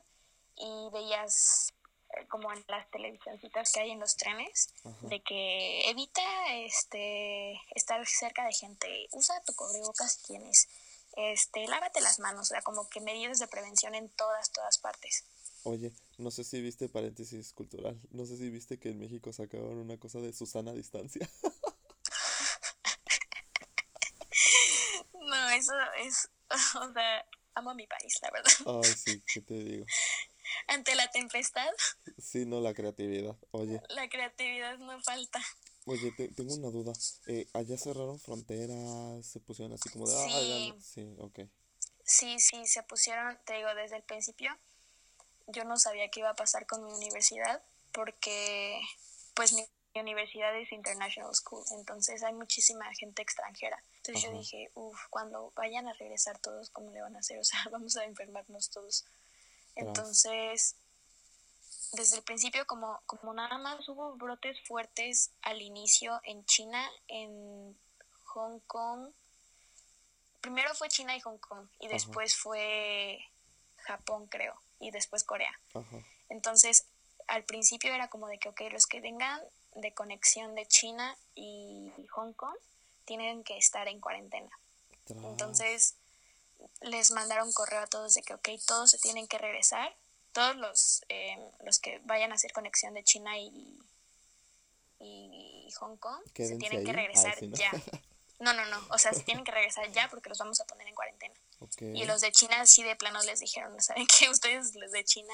y 0.55 0.89
veías 0.93 1.73
eh, 2.11 2.25
como 2.27 2.51
en 2.53 2.63
las 2.67 2.89
televisioncitas 2.91 3.71
que 3.73 3.81
hay 3.81 3.91
en 3.91 3.99
los 3.99 4.15
trenes, 4.15 4.69
de 5.01 5.21
que 5.21 5.89
evita 5.89 6.21
este 6.53 7.59
estar 7.75 8.05
cerca 8.07 8.45
de 8.45 8.53
gente, 8.53 9.09
usa 9.11 9.41
tu 9.41 9.53
cubrebocas 9.53 10.13
si 10.13 10.27
tienes, 10.27 10.69
este, 11.17 11.67
lávate 11.67 11.99
las 11.99 12.19
manos, 12.19 12.43
o 12.43 12.45
sea, 12.53 12.61
como 12.61 12.87
que 12.89 13.01
medidas 13.01 13.39
de 13.39 13.47
prevención 13.47 13.93
en 13.95 14.09
todas, 14.09 14.51
todas 14.51 14.77
partes. 14.77 15.25
Oye, 15.63 15.91
no 16.17 16.31
sé 16.31 16.43
si 16.43 16.61
viste 16.61 16.87
paréntesis 16.89 17.53
cultural, 17.53 17.99
no 18.11 18.25
sé 18.25 18.37
si 18.37 18.49
viste 18.49 18.79
que 18.79 18.89
en 18.89 18.99
México 18.99 19.33
sacaron 19.33 19.77
una 19.77 19.97
cosa 19.97 20.19
de 20.19 20.31
Susana 20.33 20.71
a 20.71 20.73
distancia. 20.73 21.29
no, 25.13 25.49
eso 25.49 25.73
es, 25.97 26.29
o 26.75 26.93
sea, 26.93 27.25
amo 27.55 27.71
a 27.71 27.75
mi 27.75 27.87
país, 27.87 28.19
la 28.21 28.31
verdad. 28.31 28.51
Ay, 28.83 28.93
sí, 28.93 29.21
¿qué 29.33 29.41
te 29.41 29.53
digo? 29.55 29.85
Ante 30.67 30.95
la 30.95 31.09
tempestad. 31.11 31.69
Sí, 32.17 32.45
no, 32.45 32.61
la 32.61 32.73
creatividad, 32.73 33.35
oye. 33.51 33.81
La 33.89 34.07
creatividad 34.09 34.77
no 34.77 35.01
falta. 35.01 35.39
Oye, 35.85 36.11
tengo 36.35 36.53
una 36.53 36.69
duda. 36.69 36.93
Eh, 37.27 37.47
¿Allá 37.53 37.77
cerraron 37.77 38.19
fronteras? 38.19 39.25
¿Se 39.25 39.39
pusieron 39.39 39.73
así 39.73 39.89
como 39.89 40.07
de... 40.07 40.13
Sí. 40.13 40.73
sí, 40.81 41.15
ok. 41.17 41.39
Sí, 42.03 42.39
sí, 42.39 42.65
se 42.65 42.83
pusieron, 42.83 43.37
te 43.45 43.53
digo, 43.53 43.73
desde 43.75 43.97
el 43.97 44.03
principio 44.03 44.55
yo 45.51 45.63
no 45.63 45.77
sabía 45.77 46.09
qué 46.09 46.21
iba 46.21 46.29
a 46.29 46.35
pasar 46.35 46.65
con 46.65 46.85
mi 46.85 46.93
universidad 46.93 47.61
porque 47.91 48.79
pues 49.33 49.53
mi 49.53 49.65
universidad 49.95 50.55
es 50.57 50.71
International 50.71 51.33
School, 51.33 51.63
entonces 51.71 52.23
hay 52.23 52.33
muchísima 52.33 52.85
gente 52.93 53.21
extranjera. 53.21 53.83
Entonces 53.97 54.23
yo 54.23 54.37
dije, 54.37 54.71
uff, 54.75 54.99
cuando 55.09 55.51
vayan 55.55 55.87
a 55.87 55.93
regresar 55.93 56.39
todos, 56.39 56.69
¿cómo 56.69 56.91
le 56.91 57.01
van 57.01 57.15
a 57.15 57.19
hacer? 57.19 57.39
O 57.39 57.43
sea, 57.43 57.59
vamos 57.71 57.97
a 57.97 58.05
enfermarnos 58.05 58.69
todos. 58.69 59.05
Entonces, 59.75 60.75
desde 61.93 62.17
el 62.17 62.23
principio, 62.23 62.65
como, 62.67 63.01
como 63.05 63.33
nada 63.33 63.57
más 63.57 63.87
hubo 63.89 64.15
brotes 64.15 64.57
fuertes 64.67 65.31
al 65.41 65.61
inicio 65.61 66.19
en 66.23 66.45
China, 66.45 66.89
en 67.07 67.77
Hong 68.25 68.59
Kong, 68.67 69.11
primero 70.41 70.73
fue 70.75 70.89
China 70.89 71.15
y 71.15 71.21
Hong 71.21 71.37
Kong 71.37 71.67
y 71.79 71.87
después 71.87 72.35
fue 72.35 73.19
Japón, 73.89 74.27
creo 74.27 74.55
y 74.79 74.91
después 74.91 75.23
Corea. 75.23 75.51
Entonces, 76.29 76.85
al 77.27 77.43
principio 77.43 77.93
era 77.93 78.07
como 78.07 78.27
de 78.27 78.37
que, 78.37 78.49
ok, 78.49 78.61
los 78.71 78.85
que 78.85 79.01
vengan 79.01 79.41
de 79.75 79.93
conexión 79.93 80.55
de 80.55 80.65
China 80.67 81.17
y 81.35 81.91
Hong 82.11 82.33
Kong 82.33 82.55
tienen 83.05 83.43
que 83.43 83.57
estar 83.57 83.87
en 83.87 83.99
cuarentena. 83.99 84.49
Entonces, 85.07 85.95
les 86.81 87.11
mandaron 87.11 87.51
correo 87.51 87.81
a 87.81 87.87
todos 87.87 88.13
de 88.13 88.21
que, 88.21 88.35
ok, 88.35 88.49
todos 88.65 88.91
se 88.91 88.99
tienen 88.99 89.27
que 89.27 89.37
regresar. 89.37 89.95
Todos 90.31 90.55
los, 90.55 91.01
em, 91.09 91.41
los 91.65 91.79
que 91.79 91.99
vayan 92.05 92.31
a 92.31 92.35
hacer 92.35 92.51
conexión 92.53 92.93
de 92.93 93.03
China 93.03 93.37
y, 93.39 93.79
y 94.99 95.71
Hong 95.79 95.97
Kong 95.97 96.21
se 96.35 96.55
tienen 96.57 96.85
que 96.85 96.93
regresar 96.93 97.35
ya. 97.41 97.71
No, 98.39 98.53
no, 98.53 98.63
no. 98.67 98.79
O 98.91 98.97
sea, 98.97 99.11
se 99.11 99.23
tienen 99.23 99.43
que 99.43 99.51
regresar 99.51 99.91
ya 99.91 100.07
porque 100.09 100.29
los 100.29 100.37
vamos 100.37 100.61
a 100.61 100.65
poner 100.65 100.87
en 100.87 100.95
cuarentena. 100.95 101.35
Y 101.79 102.05
los 102.05 102.21
de 102.21 102.31
China 102.31 102.65
sí 102.65 102.83
de 102.83 102.95
plano 102.95 103.21
les 103.23 103.39
dijeron, 103.39 103.79
¿saben 103.81 104.07
qué? 104.07 104.29
Ustedes 104.29 104.75
los 104.75 104.91
de 104.91 105.03
China, 105.03 105.33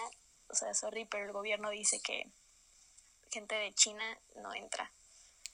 o 0.49 0.55
sea, 0.55 0.73
sorry, 0.73 1.05
pero 1.05 1.25
el 1.25 1.31
gobierno 1.31 1.69
dice 1.69 1.99
que 2.01 2.29
gente 3.31 3.55
de 3.55 3.73
China 3.73 4.03
no 4.35 4.53
entra. 4.53 4.91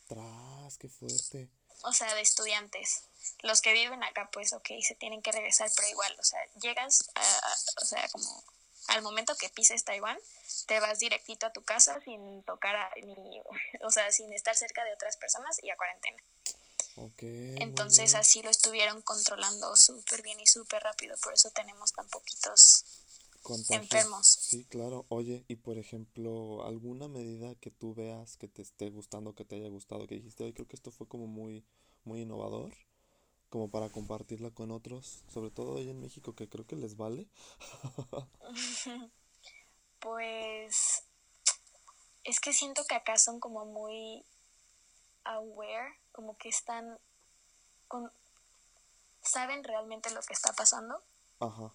Tras, 0.08 0.78
qué 0.78 0.90
fuerte. 0.90 1.50
O 1.84 1.94
sea, 1.94 2.14
de 2.14 2.22
estudiantes. 2.22 3.04
Los 3.42 3.62
que 3.62 3.74
viven 3.74 4.04
acá, 4.04 4.30
pues, 4.32 4.54
ok, 4.54 4.70
se 4.82 4.96
tienen 4.96 5.22
que 5.22 5.32
regresar, 5.32 5.70
pero 5.76 5.88
igual, 5.88 6.16
o 6.20 6.24
sea, 6.24 6.40
llegas 6.62 7.10
a, 7.16 7.82
o 7.82 7.86
sea, 7.86 8.08
como 8.10 8.44
al 8.88 9.02
momento 9.02 9.36
que 9.36 9.50
pises 9.50 9.84
Taiwán, 9.84 10.18
te 10.68 10.80
vas 10.80 11.00
directito 11.00 11.46
a 11.46 11.54
tu 11.54 11.64
casa 11.64 12.00
sin 12.02 12.44
tocar 12.44 12.76
a, 12.76 12.92
ni, 13.04 13.42
o 13.84 13.92
sea, 13.92 14.12
sin 14.12 14.32
estar 14.34 14.56
cerca 14.56 14.84
de 14.84 14.94
otras 14.94 15.18
personas 15.18 15.62
y 15.64 15.70
a 15.70 15.78
cuarentena. 15.78 16.22
Entonces 16.96 18.16
así 18.16 18.42
lo 18.42 18.50
estuvieron 18.50 19.02
controlando 19.02 19.76
súper 19.76 20.22
bien 20.22 20.40
y 20.40 20.48
súper 20.48 20.84
rápido, 20.84 21.16
por 21.24 21.34
eso 21.34 21.50
tenemos 21.52 21.94
tan 21.94 22.08
poquitos 22.10 22.86
enfermos. 23.70 24.28
Sí, 24.28 24.66
claro. 24.66 25.06
Oye, 25.10 25.46
y 25.48 25.56
por 25.56 25.78
ejemplo, 25.78 26.66
alguna 26.66 27.08
medida 27.08 27.56
que 27.56 27.72
tú 27.72 27.94
veas 27.94 28.38
que 28.38 28.48
te 28.48 28.62
esté 28.62 28.90
gustando, 28.90 29.34
que 29.34 29.46
te 29.46 29.56
haya 29.56 29.70
gustado, 29.70 30.08
que 30.08 30.16
dijiste, 30.16 30.44
hoy 30.44 30.54
creo 30.54 30.68
que 30.68 30.76
esto 30.76 30.92
fue 30.92 31.08
como 31.08 31.28
muy, 31.28 31.66
muy 32.04 32.22
innovador, 32.22 32.74
como 33.50 33.70
para 33.70 33.90
compartirla 33.90 34.52
con 34.52 34.72
otros, 34.72 35.24
sobre 35.34 35.52
todo 35.52 35.74
hoy 35.74 35.90
en 35.90 36.00
México, 36.00 36.36
que 36.36 36.50
creo 36.50 36.66
que 36.66 36.76
les 36.76 36.98
vale. 36.98 37.28
pues 40.00 41.04
es 42.24 42.40
que 42.40 42.54
siento 42.54 42.84
que 42.88 42.96
acá 42.96 43.18
son 43.18 43.40
como 43.40 43.66
muy 43.66 44.26
aware, 45.24 45.98
como 46.12 46.38
que 46.38 46.50
están 46.50 46.98
con 47.88 48.12
saben 49.22 49.64
realmente 49.64 50.10
lo 50.12 50.22
que 50.22 50.34
está 50.34 50.54
pasando. 50.54 51.02
Ajá. 51.40 51.72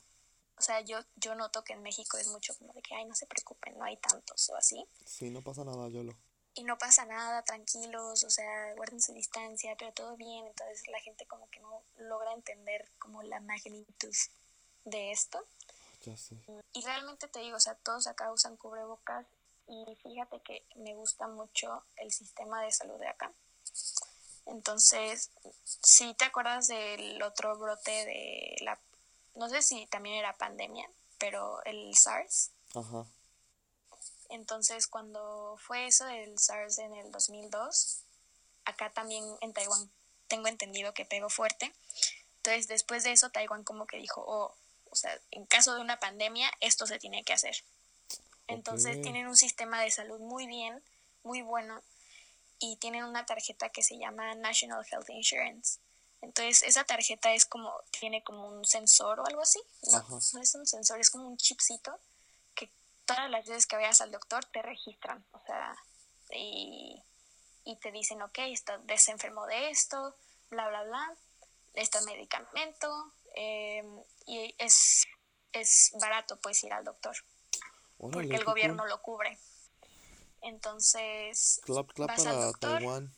O 0.59 0.63
sea, 0.63 0.81
yo 0.81 0.99
yo 1.17 1.35
noto 1.35 1.63
que 1.65 1.75
en 1.75 1.83
México 1.83 2.17
es 2.17 2.29
mucho 2.29 2.57
como 2.59 2.73
de 2.73 2.83
que 2.83 2.95
ay, 2.95 3.05
no 3.05 3.15
se 3.15 3.27
preocupen, 3.27 3.79
no 3.79 3.85
hay 3.85 3.97
tantos 3.99 4.49
o 4.51 4.57
así. 4.57 4.87
Sí, 5.05 5.31
no 5.31 5.43
pasa 5.43 5.65
nada, 5.65 5.89
yo 5.89 6.03
lo. 6.03 6.17
Y 6.55 6.65
no 6.65 6.79
pasa 6.79 7.05
nada, 7.05 7.43
tranquilos, 7.43 8.25
o 8.25 8.31
sea, 8.31 8.75
guarden 8.75 9.01
su 9.03 9.13
distancia, 9.13 9.77
pero 9.79 9.93
todo 9.93 10.17
bien. 10.17 10.47
Entonces 10.47 10.89
la 10.89 10.99
gente 11.01 11.27
como 11.27 11.51
que 11.51 11.61
no 11.61 11.83
logra 11.99 12.33
entender 12.33 12.89
como 12.99 13.23
la 13.23 13.41
magnitud 13.41 14.15
de 14.85 15.13
esto. 15.13 15.45
Ya 16.03 16.17
sé. 16.17 16.37
Y 16.73 16.83
realmente 16.83 17.29
te 17.29 17.41
digo, 17.41 17.59
o 17.59 17.61
sea, 17.61 17.75
todos 17.75 18.07
acá 18.07 18.33
usan 18.33 18.57
cubrebocas 18.57 19.27
y 19.67 19.85
fíjate 20.03 20.41
que 20.41 20.65
me 20.77 20.95
gusta 20.95 21.27
mucho 21.27 21.85
el 21.97 22.13
sistema 22.13 22.63
de 22.63 22.71
salud 22.71 22.99
de 22.99 23.09
acá. 23.09 23.33
Entonces, 24.47 25.31
si 25.83 26.15
te 26.15 26.25
acuerdas 26.25 26.69
del 26.69 27.23
otro 27.23 27.57
brote 27.59 27.91
de 27.91 28.57
la, 28.61 28.79
no 29.35 29.49
sé 29.49 29.63
si 29.63 29.87
también 29.87 30.17
era 30.17 30.37
pandemia, 30.37 30.89
pero 31.19 31.63
el 31.65 31.97
SARS. 31.97 32.51
Ajá. 32.75 33.07
Entonces, 34.29 34.87
cuando 34.87 35.57
fue 35.59 35.87
eso 35.87 36.05
del 36.05 36.39
SARS 36.39 36.79
en 36.79 36.95
el 36.95 37.11
2002, 37.13 38.03
acá 38.65 38.91
también 38.91 39.25
en 39.41 39.53
Taiwán 39.53 39.91
tengo 40.29 40.49
entendido 40.49 40.95
que 40.95 41.05
pegó 41.05 41.29
fuerte. 41.29 41.73
Entonces, 42.39 42.69
después 42.69 43.05
de 43.05 43.13
eso, 43.13 43.31
Taiwán 43.31 43.65
como 43.65 43.87
que 43.87 43.97
dijo, 43.97 44.25
oh, 44.27 44.55
o 44.91 44.97
sea, 44.97 45.19
en 45.31 45.47
caso 45.47 45.75
de 45.75 45.81
una 45.81 45.99
pandemia, 45.99 46.51
esto 46.61 46.87
se 46.87 46.99
tiene 46.99 47.25
que 47.25 47.33
hacer. 47.33 47.57
Entonces 48.49 49.03
tienen 49.03 49.27
un 49.27 49.37
sistema 49.37 49.81
de 49.81 49.91
salud 49.91 50.21
muy 50.21 50.47
bien, 50.47 50.81
muy 51.25 51.43
bueno, 51.43 51.83
y 52.59 52.77
tienen 52.77 53.05
una 53.05 53.27
tarjeta 53.27 53.69
que 53.69 53.83
se 53.83 53.99
llama 53.99 54.35
National 54.35 54.85
Health 54.91 55.11
Insurance. 55.11 55.81
Entonces 56.23 56.63
esa 56.63 56.85
tarjeta 56.85 57.33
es 57.35 57.47
como, 57.47 57.73
tiene 57.99 58.23
como 58.25 58.49
un 58.49 58.65
sensor 58.65 59.21
o 59.21 59.27
algo 59.27 59.43
así. 59.43 59.61
No, 59.93 60.05
no 60.09 60.41
es 60.41 60.55
un 60.55 60.67
sensor, 60.67 61.01
es 61.01 61.11
como 61.11 61.29
un 61.29 61.37
chipcito 61.37 61.99
que 62.55 62.71
todas 63.05 63.31
las 63.31 63.47
veces 63.47 63.67
que 63.67 63.77
vayas 63.77 64.01
al 64.01 64.11
doctor 64.11 64.45
te 64.47 64.63
registran. 64.63 65.25
O 65.33 65.41
sea, 65.47 65.77
y, 66.33 67.03
y 67.65 67.77
te 67.77 67.93
dicen, 67.93 68.23
ok, 68.23 68.39
está, 68.39 68.81
se 68.97 69.13
enfermó 69.13 69.47
de 69.47 69.71
esto, 69.71 70.17
bla, 70.51 70.69
bla, 70.69 70.83
bla, 70.85 71.15
este 71.75 72.01
medicamento, 72.03 73.13
eh, 73.35 73.85
y 74.27 74.55
es, 74.59 75.05
es 75.53 75.93
barato 76.01 76.37
pues 76.41 76.65
ir 76.65 76.73
al 76.73 76.85
doctor 76.85 77.17
porque 77.99 78.35
el 78.35 78.45
gobierno 78.45 78.87
lo 78.87 79.01
cubre. 79.01 79.39
Entonces, 80.43 81.61
vas 81.97 82.27
al 82.27 82.41
doctor. 82.41 83.09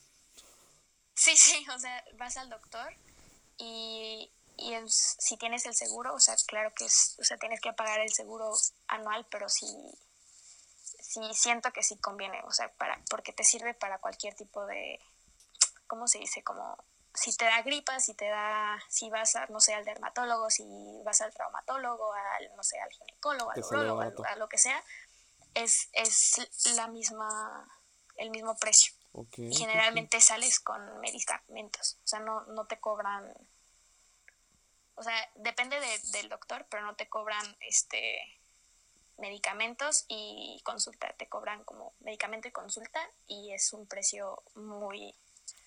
Sí, 1.14 1.36
sí, 1.36 1.66
o 1.74 1.78
sea, 1.78 2.04
vas 2.14 2.36
al 2.36 2.48
doctor 2.48 2.92
y, 3.58 4.30
y 4.56 4.74
si 4.86 5.36
tienes 5.36 5.66
el 5.66 5.74
seguro, 5.74 6.14
o 6.14 6.20
sea, 6.20 6.36
claro 6.46 6.72
que 6.74 6.84
es, 6.86 7.16
o 7.18 7.24
sea, 7.24 7.36
tienes 7.38 7.60
que 7.60 7.72
pagar 7.72 8.00
el 8.00 8.12
seguro 8.12 8.52
anual, 8.86 9.26
pero 9.30 9.48
sí, 9.48 9.66
sí 11.00 11.20
siento 11.34 11.72
que 11.72 11.82
sí 11.82 11.96
conviene, 11.98 12.40
o 12.44 12.52
sea, 12.52 12.72
para, 12.74 13.02
porque 13.10 13.32
te 13.32 13.44
sirve 13.44 13.74
para 13.74 13.98
cualquier 13.98 14.34
tipo 14.34 14.64
de, 14.66 15.00
¿cómo 15.86 16.06
se 16.06 16.18
dice? 16.18 16.42
Como 16.42 16.78
si 17.14 17.36
te 17.36 17.44
da 17.44 17.62
gripa, 17.62 17.98
si 18.00 18.14
te 18.14 18.28
da, 18.28 18.78
si 18.88 19.10
vas 19.10 19.34
a, 19.36 19.46
no 19.46 19.60
sé, 19.60 19.74
al 19.74 19.84
dermatólogo, 19.84 20.50
si 20.50 20.64
vas 21.04 21.20
al 21.20 21.32
traumatólogo, 21.32 22.12
al, 22.12 22.56
no 22.56 22.62
sé, 22.62 22.78
al 22.78 22.90
ginecólogo, 22.90 23.50
al 23.50 23.64
urologo, 23.64 24.24
a, 24.24 24.36
lo 24.36 24.48
que 24.48 24.58
sea, 24.58 24.82
es, 25.54 25.88
es 25.92 26.76
la 26.76 26.88
misma, 26.88 27.68
el 28.16 28.30
mismo 28.30 28.56
precio. 28.56 28.92
y 29.36 29.54
generalmente 29.54 30.20
sales 30.20 30.60
con 30.60 31.00
medicamentos, 31.00 31.96
o 32.04 32.06
sea, 32.06 32.20
no, 32.20 32.42
no 32.46 32.66
te 32.66 32.78
cobran, 32.78 33.32
o 34.94 35.02
sea, 35.02 35.30
depende 35.36 35.76
del 36.12 36.28
doctor, 36.28 36.66
pero 36.70 36.84
no 36.84 36.94
te 36.94 37.08
cobran 37.08 37.56
este 37.60 38.38
medicamentos 39.18 40.04
y 40.08 40.60
consulta, 40.64 41.12
te 41.14 41.28
cobran 41.28 41.64
como 41.64 41.92
medicamento 42.00 42.48
y 42.48 42.52
consulta 42.52 43.00
y 43.26 43.52
es 43.52 43.72
un 43.72 43.86
precio 43.86 44.42
muy 44.54 45.14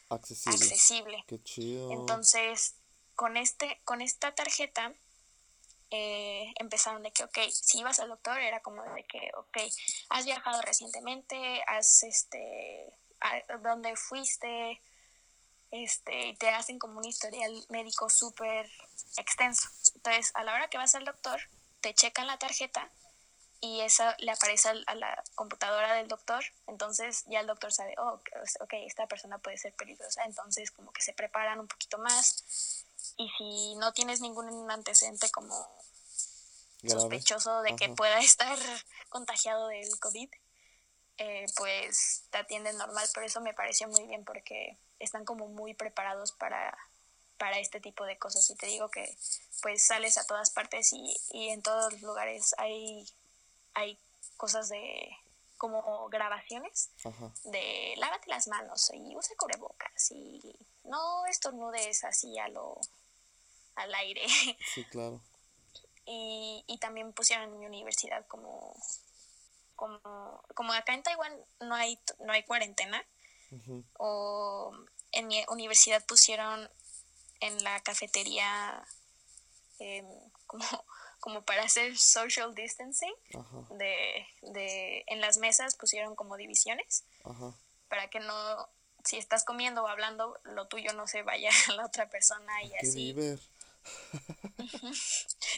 accesible. 0.10 1.24
Qué 1.28 1.42
chido. 1.44 1.92
Entonces, 1.92 2.76
con, 3.16 3.38
este, 3.38 3.82
con 3.84 4.02
esta 4.02 4.34
tarjeta 4.34 4.94
eh, 5.92 6.54
empezaron 6.58 7.04
de 7.04 7.12
que, 7.12 7.24
ok, 7.24 7.38
si 7.52 7.80
ibas 7.80 8.00
al 8.00 8.10
doctor 8.10 8.40
era 8.40 8.62
como 8.62 8.82
de 8.82 9.04
que, 9.04 9.32
ok, 9.36 9.58
has 10.10 10.26
viajado 10.26 10.62
recientemente, 10.62 11.62
has, 11.68 12.04
este, 12.04 12.94
a 13.20 13.58
dónde 13.58 13.96
fuiste, 13.98 14.82
este, 15.72 16.28
y 16.28 16.36
te 16.36 16.50
hacen 16.50 16.80
como 16.80 17.00
un 17.00 17.06
historial 17.06 17.52
médico 17.70 18.10
súper 18.10 18.70
extenso. 19.18 19.70
Entonces, 19.96 20.32
a 20.36 20.44
la 20.44 20.54
hora 20.54 20.70
que 20.70 20.78
vas 20.78 20.96
al 20.96 21.06
doctor, 21.06 21.42
te 21.82 21.94
checan 21.94 22.28
la 22.28 22.38
tarjeta 22.38 22.90
y 23.60 23.82
esa 23.82 24.16
le 24.20 24.32
aparece 24.32 24.70
a 24.70 24.96
la 24.96 25.24
computadora 25.36 25.94
del 25.94 26.08
doctor, 26.08 26.44
entonces 26.68 27.24
ya 27.28 27.42
el 27.42 27.48
doctor 27.48 27.72
sabe, 27.72 27.94
oh, 28.00 28.20
ok, 28.60 28.74
esta 28.86 29.08
persona 29.08 29.38
puede 29.38 29.58
ser 29.58 29.74
peligrosa, 29.74 30.24
entonces 30.24 30.72
como 30.72 30.92
que 30.92 31.02
se 31.02 31.14
preparan 31.14 31.60
un 31.60 31.68
poquito 31.68 32.00
más 32.00 32.86
y 33.18 33.30
si 33.38 33.76
no 33.76 33.94
tienes 33.94 34.22
ningún 34.22 34.70
antecedente 34.70 35.30
como 35.32 35.56
sospechoso 36.88 37.62
de 37.62 37.76
que 37.76 37.90
pueda 37.90 38.20
estar 38.22 38.58
contagiado 39.10 39.68
del 39.68 40.00
COVID, 40.00 40.30
eh, 41.18 41.46
pues 41.56 42.24
te 42.32 42.40
atienden 42.40 42.78
normal, 42.78 43.08
pero 43.14 43.26
eso 43.26 43.42
me 43.42 43.54
pareció 43.54 43.88
muy 43.88 44.08
bien 44.08 44.26
porque 44.26 44.78
están 45.00 45.26
como 45.26 45.48
muy 45.48 45.74
preparados 45.74 46.32
para, 46.32 46.76
para 47.38 47.60
este 47.60 47.80
tipo 47.80 48.06
de 48.06 48.18
cosas. 48.18 48.50
Y 48.50 48.56
te 48.56 48.68
digo 48.68 48.90
que 48.90 49.16
pues 49.62 49.86
sales 49.86 50.18
a 50.18 50.26
todas 50.26 50.50
partes 50.50 50.92
y, 50.94 51.16
y 51.32 51.50
en 51.50 51.62
todos 51.62 51.94
los 51.94 52.02
lugares 52.02 52.56
hay 52.58 53.06
hay 53.74 53.98
cosas 54.38 54.70
de 54.70 55.10
como 55.58 56.10
grabaciones 56.10 56.90
de 57.44 57.94
lávate 57.98 58.30
las 58.30 58.48
manos 58.48 58.92
y 58.94 59.16
usa 59.16 59.36
cubrebocas 59.38 60.12
y 60.12 60.42
no 60.84 61.26
estornudes 61.28 62.04
así 62.04 62.40
a 62.40 62.48
lo 62.48 62.80
al 63.76 63.94
aire. 63.96 64.26
Sí, 64.74 64.84
claro. 64.86 65.22
Y, 66.06 66.64
y 66.68 66.78
también 66.80 67.14
pusieron 67.14 67.50
en 67.50 67.60
mi 67.60 67.66
universidad 67.66 68.26
como 68.28 68.76
como 69.76 70.44
como 70.54 70.74
acá 70.74 70.94
en 70.94 71.02
Taiwán 71.02 71.34
no 71.60 71.74
hay 71.74 71.98
no 72.20 72.34
hay 72.34 72.44
cuarentena 72.44 73.04
o 73.98 74.72
en 75.12 75.28
mi 75.28 75.44
universidad 75.50 76.06
pusieron 76.06 76.70
en 77.40 77.64
la 77.64 77.80
cafetería 77.82 78.86
em, 79.80 80.06
como 80.48 80.64
como 81.22 81.44
para 81.44 81.64
hacer 81.64 81.98
social 81.98 82.54
distancing, 82.56 83.14
de, 83.78 84.26
de, 84.42 85.04
en 85.06 85.22
las 85.22 85.38
mesas 85.38 85.76
pusieron 85.76 86.16
como 86.16 86.36
divisiones, 86.36 87.06
para 87.90 88.10
que 88.10 88.20
no, 88.20 88.70
si 89.06 89.18
estás 89.18 89.46
comiendo 89.46 89.84
o 89.84 89.88
hablando, 89.88 90.40
lo 90.44 90.68
tuyo 90.68 90.94
no 90.94 91.06
se 91.06 91.22
vaya 91.22 91.52
a 91.70 91.74
la 91.74 91.86
otra 91.86 92.10
persona 92.10 92.64
y 92.64 92.74
así. 92.76 93.16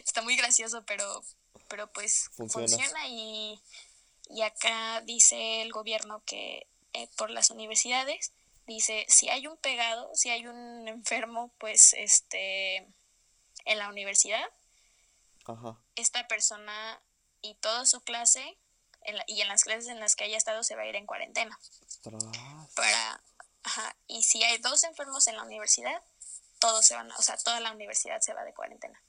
Está 0.06 0.22
muy 0.22 0.36
gracioso, 0.36 0.84
pero, 0.86 1.24
pero 1.68 1.92
pues 1.92 2.30
funciona, 2.36 3.08
y, 3.08 3.62
y, 4.30 4.42
acá 4.42 5.02
dice 5.02 5.62
el 5.62 5.72
gobierno 5.72 6.24
que 6.26 6.68
eh, 6.94 7.08
por 7.18 7.30
las 7.30 7.50
universidades, 7.50 8.34
dice, 8.68 9.06
si 9.10 9.30
hay 9.30 9.48
un 9.48 9.58
pegado, 9.58 10.10
si 10.14 10.30
hay 10.30 10.48
un 10.48 10.88
enfermo, 10.88 11.54
pues 11.58 11.94
este, 11.94 12.78
en 13.66 13.78
la 13.78 13.90
universidad, 13.90 14.46
esta 15.96 16.28
persona 16.28 17.02
y 17.42 17.56
toda 17.56 17.86
su 17.86 18.02
clase 18.02 18.58
y 19.28 19.42
en 19.42 19.48
las 19.50 19.64
clases 19.64 19.88
en 19.88 20.00
las 20.00 20.16
que 20.16 20.24
haya 20.24 20.38
estado 20.38 20.64
se 20.64 20.76
va 20.76 20.84
a 20.84 20.88
ir 20.88 20.96
en 20.96 21.06
cuarentena. 21.06 21.60
Para, 22.76 23.22
y 24.08 24.24
si 24.24 24.44
hay 24.44 24.58
dos 24.60 24.84
enfermos 24.84 25.28
en 25.28 25.36
la 25.36 25.44
universidad, 25.44 26.02
todos 26.64 26.86
se 26.86 26.96
van, 26.96 27.12
o 27.12 27.22
sea, 27.22 27.36
toda 27.36 27.60
la 27.60 27.74
universidad 27.74 28.22
se 28.22 28.34
va 28.34 28.46
de 28.46 28.54
cuarentena. 28.54 29.04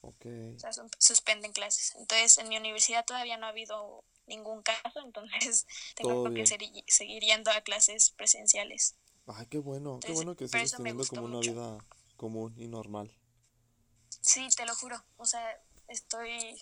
Ok, 0.00 0.26
O 0.56 0.58
sea, 0.58 0.72
suspenden 0.98 1.52
clases. 1.52 1.94
Entonces, 1.94 2.38
en 2.38 2.48
mi 2.48 2.56
universidad 2.56 3.04
todavía 3.04 3.36
no 3.36 3.46
ha 3.46 3.50
habido 3.50 4.02
ningún 4.26 4.62
caso, 4.62 4.98
entonces 5.04 5.66
tengo 5.94 6.34
que 6.34 6.44
seguir 6.46 7.22
yendo 7.22 7.52
a 7.52 7.60
clases 7.60 8.10
presenciales. 8.10 8.96
Ay, 9.28 9.46
qué 9.46 9.58
bueno, 9.58 10.00
qué 10.00 10.12
bueno 10.12 10.34
que 10.34 10.48
sigues 10.48 10.72
teniendo 10.72 11.06
como 11.06 11.26
una 11.26 11.38
vida 11.38 11.78
común 12.16 12.52
y 12.56 12.66
normal. 12.66 13.16
Sí, 14.20 14.48
te 14.56 14.66
lo 14.66 14.74
juro. 14.74 15.00
O 15.16 15.26
sea, 15.26 15.44
estoy, 15.86 16.60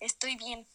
estoy 0.00 0.36
bien. 0.36 0.66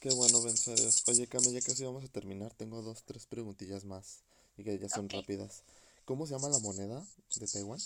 Qué 0.00 0.10
bueno, 0.10 0.40
benzo 0.40 0.72
Dios. 0.72 1.02
Oye, 1.08 1.26
Cami, 1.26 1.52
ya 1.52 1.60
casi 1.60 1.84
vamos 1.84 2.04
a 2.04 2.08
terminar. 2.08 2.54
Tengo 2.54 2.80
dos, 2.80 3.02
tres 3.02 3.26
preguntillas 3.26 3.84
más 3.84 4.22
y 4.56 4.62
que 4.62 4.78
ya 4.78 4.88
son 4.88 5.08
rápidas. 5.08 5.64
¿Cómo 6.04 6.26
se 6.26 6.34
llama 6.34 6.48
la 6.48 6.60
moneda 6.60 7.04
de 7.34 7.46
Taiwán? 7.48 7.80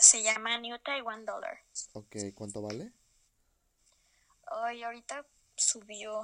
Se 0.00 0.22
llama 0.22 0.58
New 0.58 0.78
Taiwan 0.78 1.26
Dollar. 1.26 1.62
Ok, 1.92 2.16
¿cuánto 2.34 2.62
vale? 2.62 2.90
Ay, 4.46 4.82
ahorita 4.82 5.26
subió. 5.56 6.22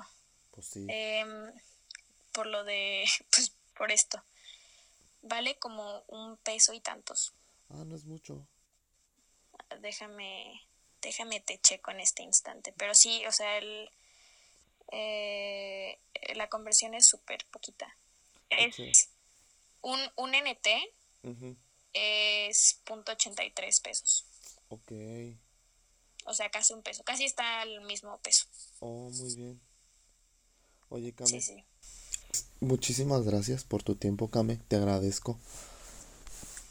Pues 0.50 0.66
sí. 0.66 0.86
Em, 0.88 1.52
por 2.32 2.46
lo 2.46 2.64
de, 2.64 3.04
pues 3.30 3.52
por 3.76 3.92
esto. 3.92 4.22
Vale 5.22 5.58
como 5.58 6.02
un 6.08 6.36
peso 6.38 6.72
y 6.72 6.80
tantos. 6.80 7.34
Ah, 7.68 7.84
no 7.84 7.94
es 7.96 8.04
mucho. 8.04 8.46
Déjame, 9.80 10.62
déjame 11.02 11.40
te 11.40 11.58
checo 11.58 11.90
en 11.90 12.00
este 12.00 12.22
instante. 12.22 12.72
Pero 12.76 12.94
sí, 12.94 13.26
o 13.26 13.32
sea, 13.32 13.58
el, 13.58 13.90
eh, 14.92 15.98
la 16.34 16.48
conversión 16.48 16.94
es 16.94 17.06
súper 17.06 17.44
poquita. 17.50 17.94
Es 18.48 19.10
un, 19.82 20.00
un 20.16 20.34
NT 20.34 20.68
es 21.96 22.80
.83 22.87 23.82
pesos. 23.82 24.24
Ok. 24.68 24.92
O 26.26 26.35
sea, 26.35 26.50
casi 26.50 26.74
un 26.74 26.82
peso. 26.82 27.04
Casi 27.04 27.24
está 27.24 27.62
al 27.62 27.80
mismo 27.82 28.18
peso. 28.18 28.46
Oh, 28.80 29.11
muy 29.11 29.35
bien. 29.35 29.61
Oye, 30.88 31.12
Kame. 31.12 31.30
Sí, 31.30 31.40
sí. 31.40 31.64
Muchísimas 32.61 33.24
gracias 33.24 33.64
por 33.64 33.82
tu 33.82 33.94
tiempo, 33.94 34.28
Kame. 34.28 34.56
Te 34.68 34.76
agradezco. 34.76 35.38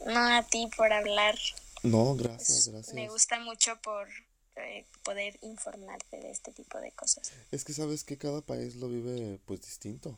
No, 0.06 0.20
a 0.20 0.44
ti 0.44 0.70
por 0.76 0.92
hablar. 0.92 1.38
No, 1.84 2.16
gracias, 2.16 2.68
gracias. 2.68 2.94
Me 2.94 3.08
gusta 3.08 3.40
mucho 3.40 3.80
por 3.82 4.08
eh, 4.56 4.86
poder 5.04 5.38
informarte 5.42 6.20
de 6.20 6.32
este 6.32 6.52
tipo 6.52 6.80
de 6.80 6.92
cosas. 6.92 7.32
Es 7.52 7.64
que 7.64 7.74
sabes 7.74 8.04
que 8.04 8.18
cada 8.18 8.42
país 8.42 8.76
lo 8.76 8.90
vive 8.90 9.40
pues 9.46 9.62
distinto. 9.62 10.18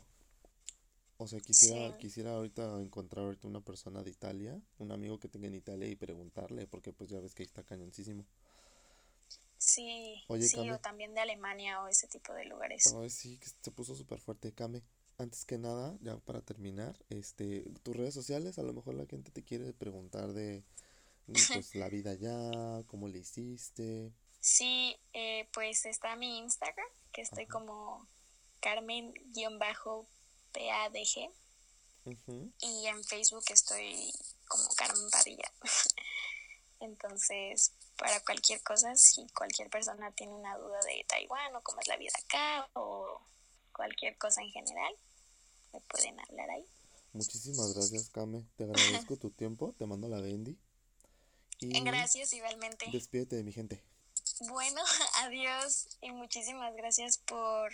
O 1.20 1.26
sea, 1.26 1.40
quisiera, 1.40 1.98
quisiera 1.98 2.30
ahorita 2.30 2.80
encontrar 2.80 3.24
ahorita 3.24 3.48
una 3.48 3.60
persona 3.60 4.04
de 4.04 4.10
Italia, 4.10 4.60
un 4.78 4.92
amigo 4.92 5.18
que 5.18 5.28
tenga 5.28 5.48
en 5.48 5.54
Italia 5.54 5.88
y 5.88 5.96
preguntarle, 5.96 6.68
porque 6.68 6.92
pues 6.92 7.10
ya 7.10 7.18
ves 7.18 7.34
que 7.34 7.42
ahí 7.42 7.46
está 7.46 7.64
cañoncísimo. 7.64 8.24
Sí, 9.58 10.22
sí, 10.40 10.70
o 10.70 10.78
también 10.78 11.14
de 11.14 11.20
Alemania 11.20 11.82
o 11.82 11.88
ese 11.88 12.06
tipo 12.06 12.32
de 12.32 12.44
lugares. 12.44 12.94
Ay, 12.94 13.10
sí, 13.10 13.36
que 13.38 13.48
se 13.48 13.70
puso 13.72 13.96
súper 13.96 14.20
fuerte. 14.20 14.52
Kame, 14.52 14.80
antes 15.18 15.44
que 15.44 15.58
nada, 15.58 15.98
ya 16.00 16.16
para 16.18 16.40
terminar, 16.40 16.96
este, 17.10 17.64
tus 17.82 17.96
redes 17.96 18.14
sociales, 18.14 18.56
a 18.60 18.62
lo 18.62 18.72
mejor 18.72 18.94
la 18.94 19.06
gente 19.06 19.32
te 19.32 19.42
quiere 19.42 19.72
preguntar 19.72 20.32
de, 20.32 20.62
pues, 21.26 21.74
la 21.74 21.88
vida 21.88 22.14
ya, 22.14 22.84
cómo 22.86 23.08
le 23.08 23.18
hiciste. 23.18 24.12
Sí, 24.38 24.96
eh, 25.12 25.48
pues 25.52 25.84
está 25.84 26.14
mi 26.14 26.38
Instagram, 26.38 26.86
que 27.10 27.22
estoy 27.22 27.46
como 27.46 28.06
Carmen-bajo 28.60 30.06
PADG. 30.52 31.30
Y 32.60 32.86
en 32.86 33.04
Facebook 33.04 33.44
estoy 33.50 34.10
como 34.46 34.68
Carmen 34.76 35.10
Padilla. 35.10 35.52
Entonces, 36.80 37.72
para 37.96 38.20
cualquier 38.20 38.62
cosa, 38.62 38.94
si 38.94 39.26
cualquier 39.36 39.68
persona 39.68 40.12
tiene 40.12 40.32
una 40.32 40.56
duda 40.56 40.78
de 40.86 41.04
Taiwán 41.08 41.54
o 41.56 41.62
cómo 41.62 41.80
es 41.80 41.88
la 41.88 41.96
vida 41.96 42.12
acá 42.24 42.68
o 42.74 43.20
cualquier 43.72 44.16
cosa 44.16 44.40
en 44.42 44.50
general, 44.50 44.94
me 45.72 45.80
pueden 45.80 46.18
hablar 46.20 46.50
ahí. 46.50 46.66
Muchísimas 47.12 47.74
gracias, 47.74 48.10
Kame. 48.10 48.44
Te 48.56 48.64
agradezco 48.64 49.16
tu 49.18 49.30
tiempo. 49.30 49.74
Te 49.76 49.86
mando 49.86 50.08
la 50.08 50.20
Bendy. 50.20 50.56
Y 51.60 51.80
gracias, 51.80 52.32
igualmente. 52.32 52.86
Despídete 52.92 53.36
de 53.36 53.42
mi 53.42 53.52
gente. 53.52 53.82
Bueno, 54.48 54.80
adiós 55.22 55.88
y 56.00 56.12
muchísimas 56.12 56.74
gracias 56.76 57.18
por 57.18 57.72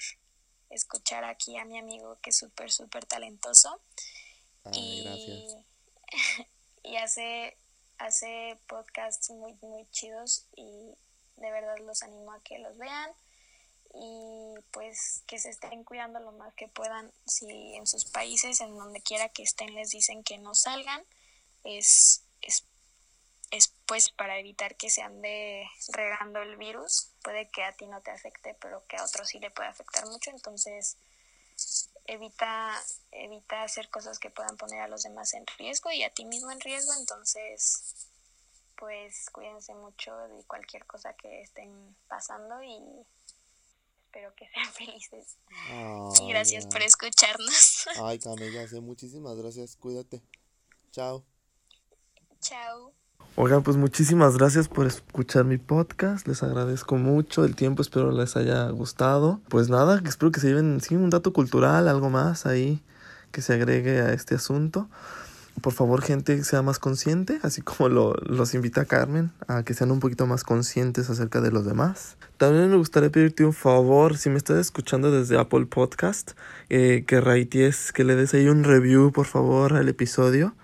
escuchar 0.75 1.25
aquí 1.25 1.57
a 1.57 1.65
mi 1.65 1.79
amigo 1.79 2.19
que 2.23 2.31
es 2.31 2.37
súper, 2.37 2.71
súper 2.71 3.07
talentoso. 3.07 3.81
y, 4.73 5.05
gracias. 5.05 5.57
y 6.83 6.97
hace, 6.97 7.57
hace 7.99 8.59
podcasts 8.67 9.31
muy, 9.31 9.55
muy 9.63 9.87
chidos 9.91 10.47
y 10.57 10.95
de 11.37 11.51
verdad 11.51 11.79
los 11.79 12.03
animo 12.03 12.33
a 12.33 12.41
que 12.43 12.59
los 12.59 12.77
vean 12.79 13.11
y 13.95 14.55
pues 14.73 15.23
que 15.27 15.39
se 15.39 15.51
estén 15.51 15.85
cuidando 15.85 16.19
lo 16.19 16.33
más 16.33 16.53
que 16.55 16.69
puedan 16.69 17.13
si 17.27 17.75
en 17.75 17.87
sus 17.87 18.05
países 18.05 18.61
en 18.61 18.77
donde 18.77 19.01
quiera 19.01 19.29
que 19.29 19.45
estén 19.45 19.75
les 19.75 19.91
dicen 19.91 20.25
que 20.25 20.39
no 20.39 20.55
salgan 20.55 21.05
es 21.63 22.24
pues 23.87 24.11
para 24.11 24.39
evitar 24.39 24.77
que 24.77 24.91
se 24.91 25.03
ande 25.03 25.69
regando 25.93 26.41
el 26.41 26.57
virus. 26.57 27.11
Puede 27.23 27.49
que 27.51 27.65
a 27.65 27.73
ti 27.73 27.87
no 27.87 28.01
te 28.01 28.11
afecte, 28.11 28.57
pero 28.61 28.85
que 28.87 28.97
a 28.97 29.05
otros 29.05 29.29
sí 29.29 29.39
le 29.39 29.51
puede 29.51 29.69
afectar 29.69 30.07
mucho. 30.07 30.31
Entonces, 30.31 30.97
evita, 32.07 32.73
evita 33.13 33.63
hacer 33.63 33.91
cosas 33.91 34.19
que 34.19 34.31
puedan 34.31 34.57
poner 34.57 34.81
a 34.81 34.89
los 34.89 35.03
demás 35.03 35.35
en 35.35 35.47
riesgo 35.59 35.91
y 35.91 36.03
a 36.03 36.11
ti 36.11 36.25
mismo 36.25 36.51
en 36.51 36.61
riesgo. 36.61 36.93
Entonces, 36.99 38.09
pues 38.77 39.29
cuídense 39.31 39.75
mucho 39.75 40.17
de 40.29 40.45
cualquier 40.45 40.87
cosa 40.87 41.15
que 41.15 41.43
estén 41.43 41.97
pasando 42.09 42.63
y 42.63 42.81
espero 44.05 44.35
que 44.35 44.49
sean 44.49 44.73
felices. 44.73 45.37
y 46.21 46.29
gracias 46.29 46.67
por 46.67 46.83
escucharnos. 46.83 47.87
Ay, 48.03 48.19
Camila, 48.19 48.67
muchísimas 48.81 49.37
gracias. 49.37 49.77
Cuídate. 49.77 50.23
Chao. 50.93 51.25
Chao. 52.41 52.95
Oigan, 53.37 53.65
pues 53.65 53.77
muchísimas 53.77 54.39
gracias 54.39 54.69
por 54.69 54.87
escuchar 54.87 55.45
mi 55.45 55.59
podcast. 55.59 56.29
Les 56.29 56.45
agradezco 56.45 56.99
mucho 56.99 57.45
el 57.45 57.57
tiempo, 57.57 57.83
espero 57.83 58.13
les 58.13 58.37
haya 58.37 58.69
gustado. 58.69 59.41
Pues 59.49 59.69
nada, 59.69 60.01
espero 60.07 60.31
que 60.31 60.39
se 60.39 60.47
lleven 60.47 60.81
sí, 60.81 60.95
un 60.95 61.11
dato 61.11 61.33
cultural, 61.33 61.89
algo 61.89 62.11
más 62.11 62.47
ahí 62.47 62.81
que 63.33 63.43
se 63.43 63.55
agregue 63.55 64.01
a 64.01 64.13
este 64.13 64.37
asunto. 64.37 64.89
Por 65.61 65.73
favor, 65.73 66.01
gente, 66.01 66.45
sea 66.45 66.63
más 66.63 66.79
consciente, 66.79 67.41
así 67.43 67.61
como 67.61 67.89
lo, 67.89 68.15
los 68.15 68.55
invita 68.55 68.85
Carmen, 68.85 69.33
a 69.49 69.65
que 69.65 69.75
sean 69.75 69.91
un 69.91 69.99
poquito 69.99 70.29
más 70.29 70.45
conscientes 70.45 71.11
acerca 71.11 71.41
de 71.41 71.51
los 71.51 71.67
demás. 71.67 72.17
También 72.37 72.71
me 72.71 72.77
gustaría 72.77 73.11
pedirte 73.11 73.45
un 73.45 73.53
favor, 73.53 74.17
si 74.17 74.31
me 74.31 74.37
estás 74.37 74.59
escuchando 74.59 75.11
desde 75.11 75.41
Apple 75.41 75.67
Podcast, 75.67 76.33
eh, 76.69 77.03
que 77.05 77.21
raities, 77.21 77.91
que 77.91 78.05
le 78.05 78.15
des 78.15 78.33
ahí 78.33 78.47
un 78.47 78.63
review, 78.63 79.11
por 79.11 79.27
favor, 79.27 79.75
al 79.75 79.89
episodio 79.89 80.55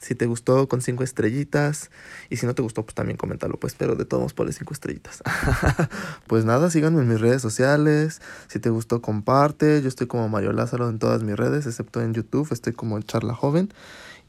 si 0.00 0.14
te 0.14 0.26
gustó, 0.26 0.68
con 0.68 0.80
cinco 0.80 1.04
estrellitas. 1.04 1.90
Y 2.30 2.36
si 2.36 2.46
no 2.46 2.54
te 2.54 2.62
gustó, 2.62 2.84
pues 2.84 2.94
también 2.94 3.16
coméntalo, 3.16 3.58
pues. 3.58 3.74
Pero 3.76 3.94
de 3.94 4.04
todos 4.04 4.20
modos, 4.20 4.34
ponle 4.34 4.52
cinco 4.52 4.72
estrellitas. 4.72 5.22
pues 6.26 6.44
nada, 6.44 6.70
síganme 6.70 7.02
en 7.02 7.08
mis 7.08 7.20
redes 7.20 7.42
sociales. 7.42 8.20
Si 8.48 8.58
te 8.58 8.70
gustó, 8.70 9.02
comparte. 9.02 9.82
Yo 9.82 9.88
estoy 9.88 10.06
como 10.06 10.28
Mario 10.28 10.52
Lázaro 10.52 10.88
en 10.88 10.98
todas 10.98 11.22
mis 11.22 11.36
redes, 11.36 11.66
excepto 11.66 12.00
en 12.00 12.14
YouTube. 12.14 12.48
Estoy 12.52 12.72
como 12.72 13.00
Charla 13.00 13.34
Joven. 13.34 13.72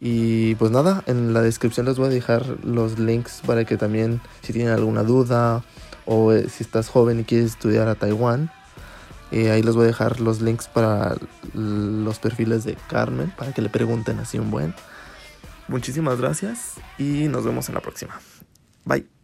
Y 0.02 0.56
pues 0.56 0.72
nada, 0.72 1.04
en 1.08 1.34
la 1.34 1.42
descripción 1.42 1.86
les 1.86 1.98
voy 1.98 2.08
a 2.08 2.10
dejar 2.10 2.46
los 2.64 3.00
links 3.00 3.42
para 3.46 3.66
que 3.66 3.76
también, 3.76 4.22
si 4.42 4.54
tienen 4.54 4.72
alguna 4.72 5.04
duda 5.04 5.64
o 6.06 6.32
eh, 6.32 6.48
si 6.50 6.64
estás 6.64 6.88
joven 6.88 7.20
y 7.20 7.24
quieres 7.26 7.52
estudiar 7.52 7.90
a 7.90 7.96
Taiwán, 7.96 8.50
eh, 9.32 9.52
ahí 9.52 9.62
les 9.62 9.76
voy 9.76 9.84
a 9.84 9.88
dejar 9.88 10.22
los 10.22 10.42
links 10.42 10.68
para 10.68 11.16
los 11.54 12.18
perfiles 12.20 12.64
de 12.64 12.78
Carmen, 12.88 13.32
para 13.38 13.52
que 13.54 13.62
le 13.62 13.70
pregunten 13.70 14.20
así 14.20 14.40
un 14.40 14.52
buen. 14.52 14.74
Muchísimas 15.70 16.20
gracias 16.20 16.76
y 16.98 17.28
nos 17.28 17.46
vemos 17.46 17.70
en 17.70 17.76
la 17.76 17.82
próxima. 17.82 18.20
Bye. 18.86 19.19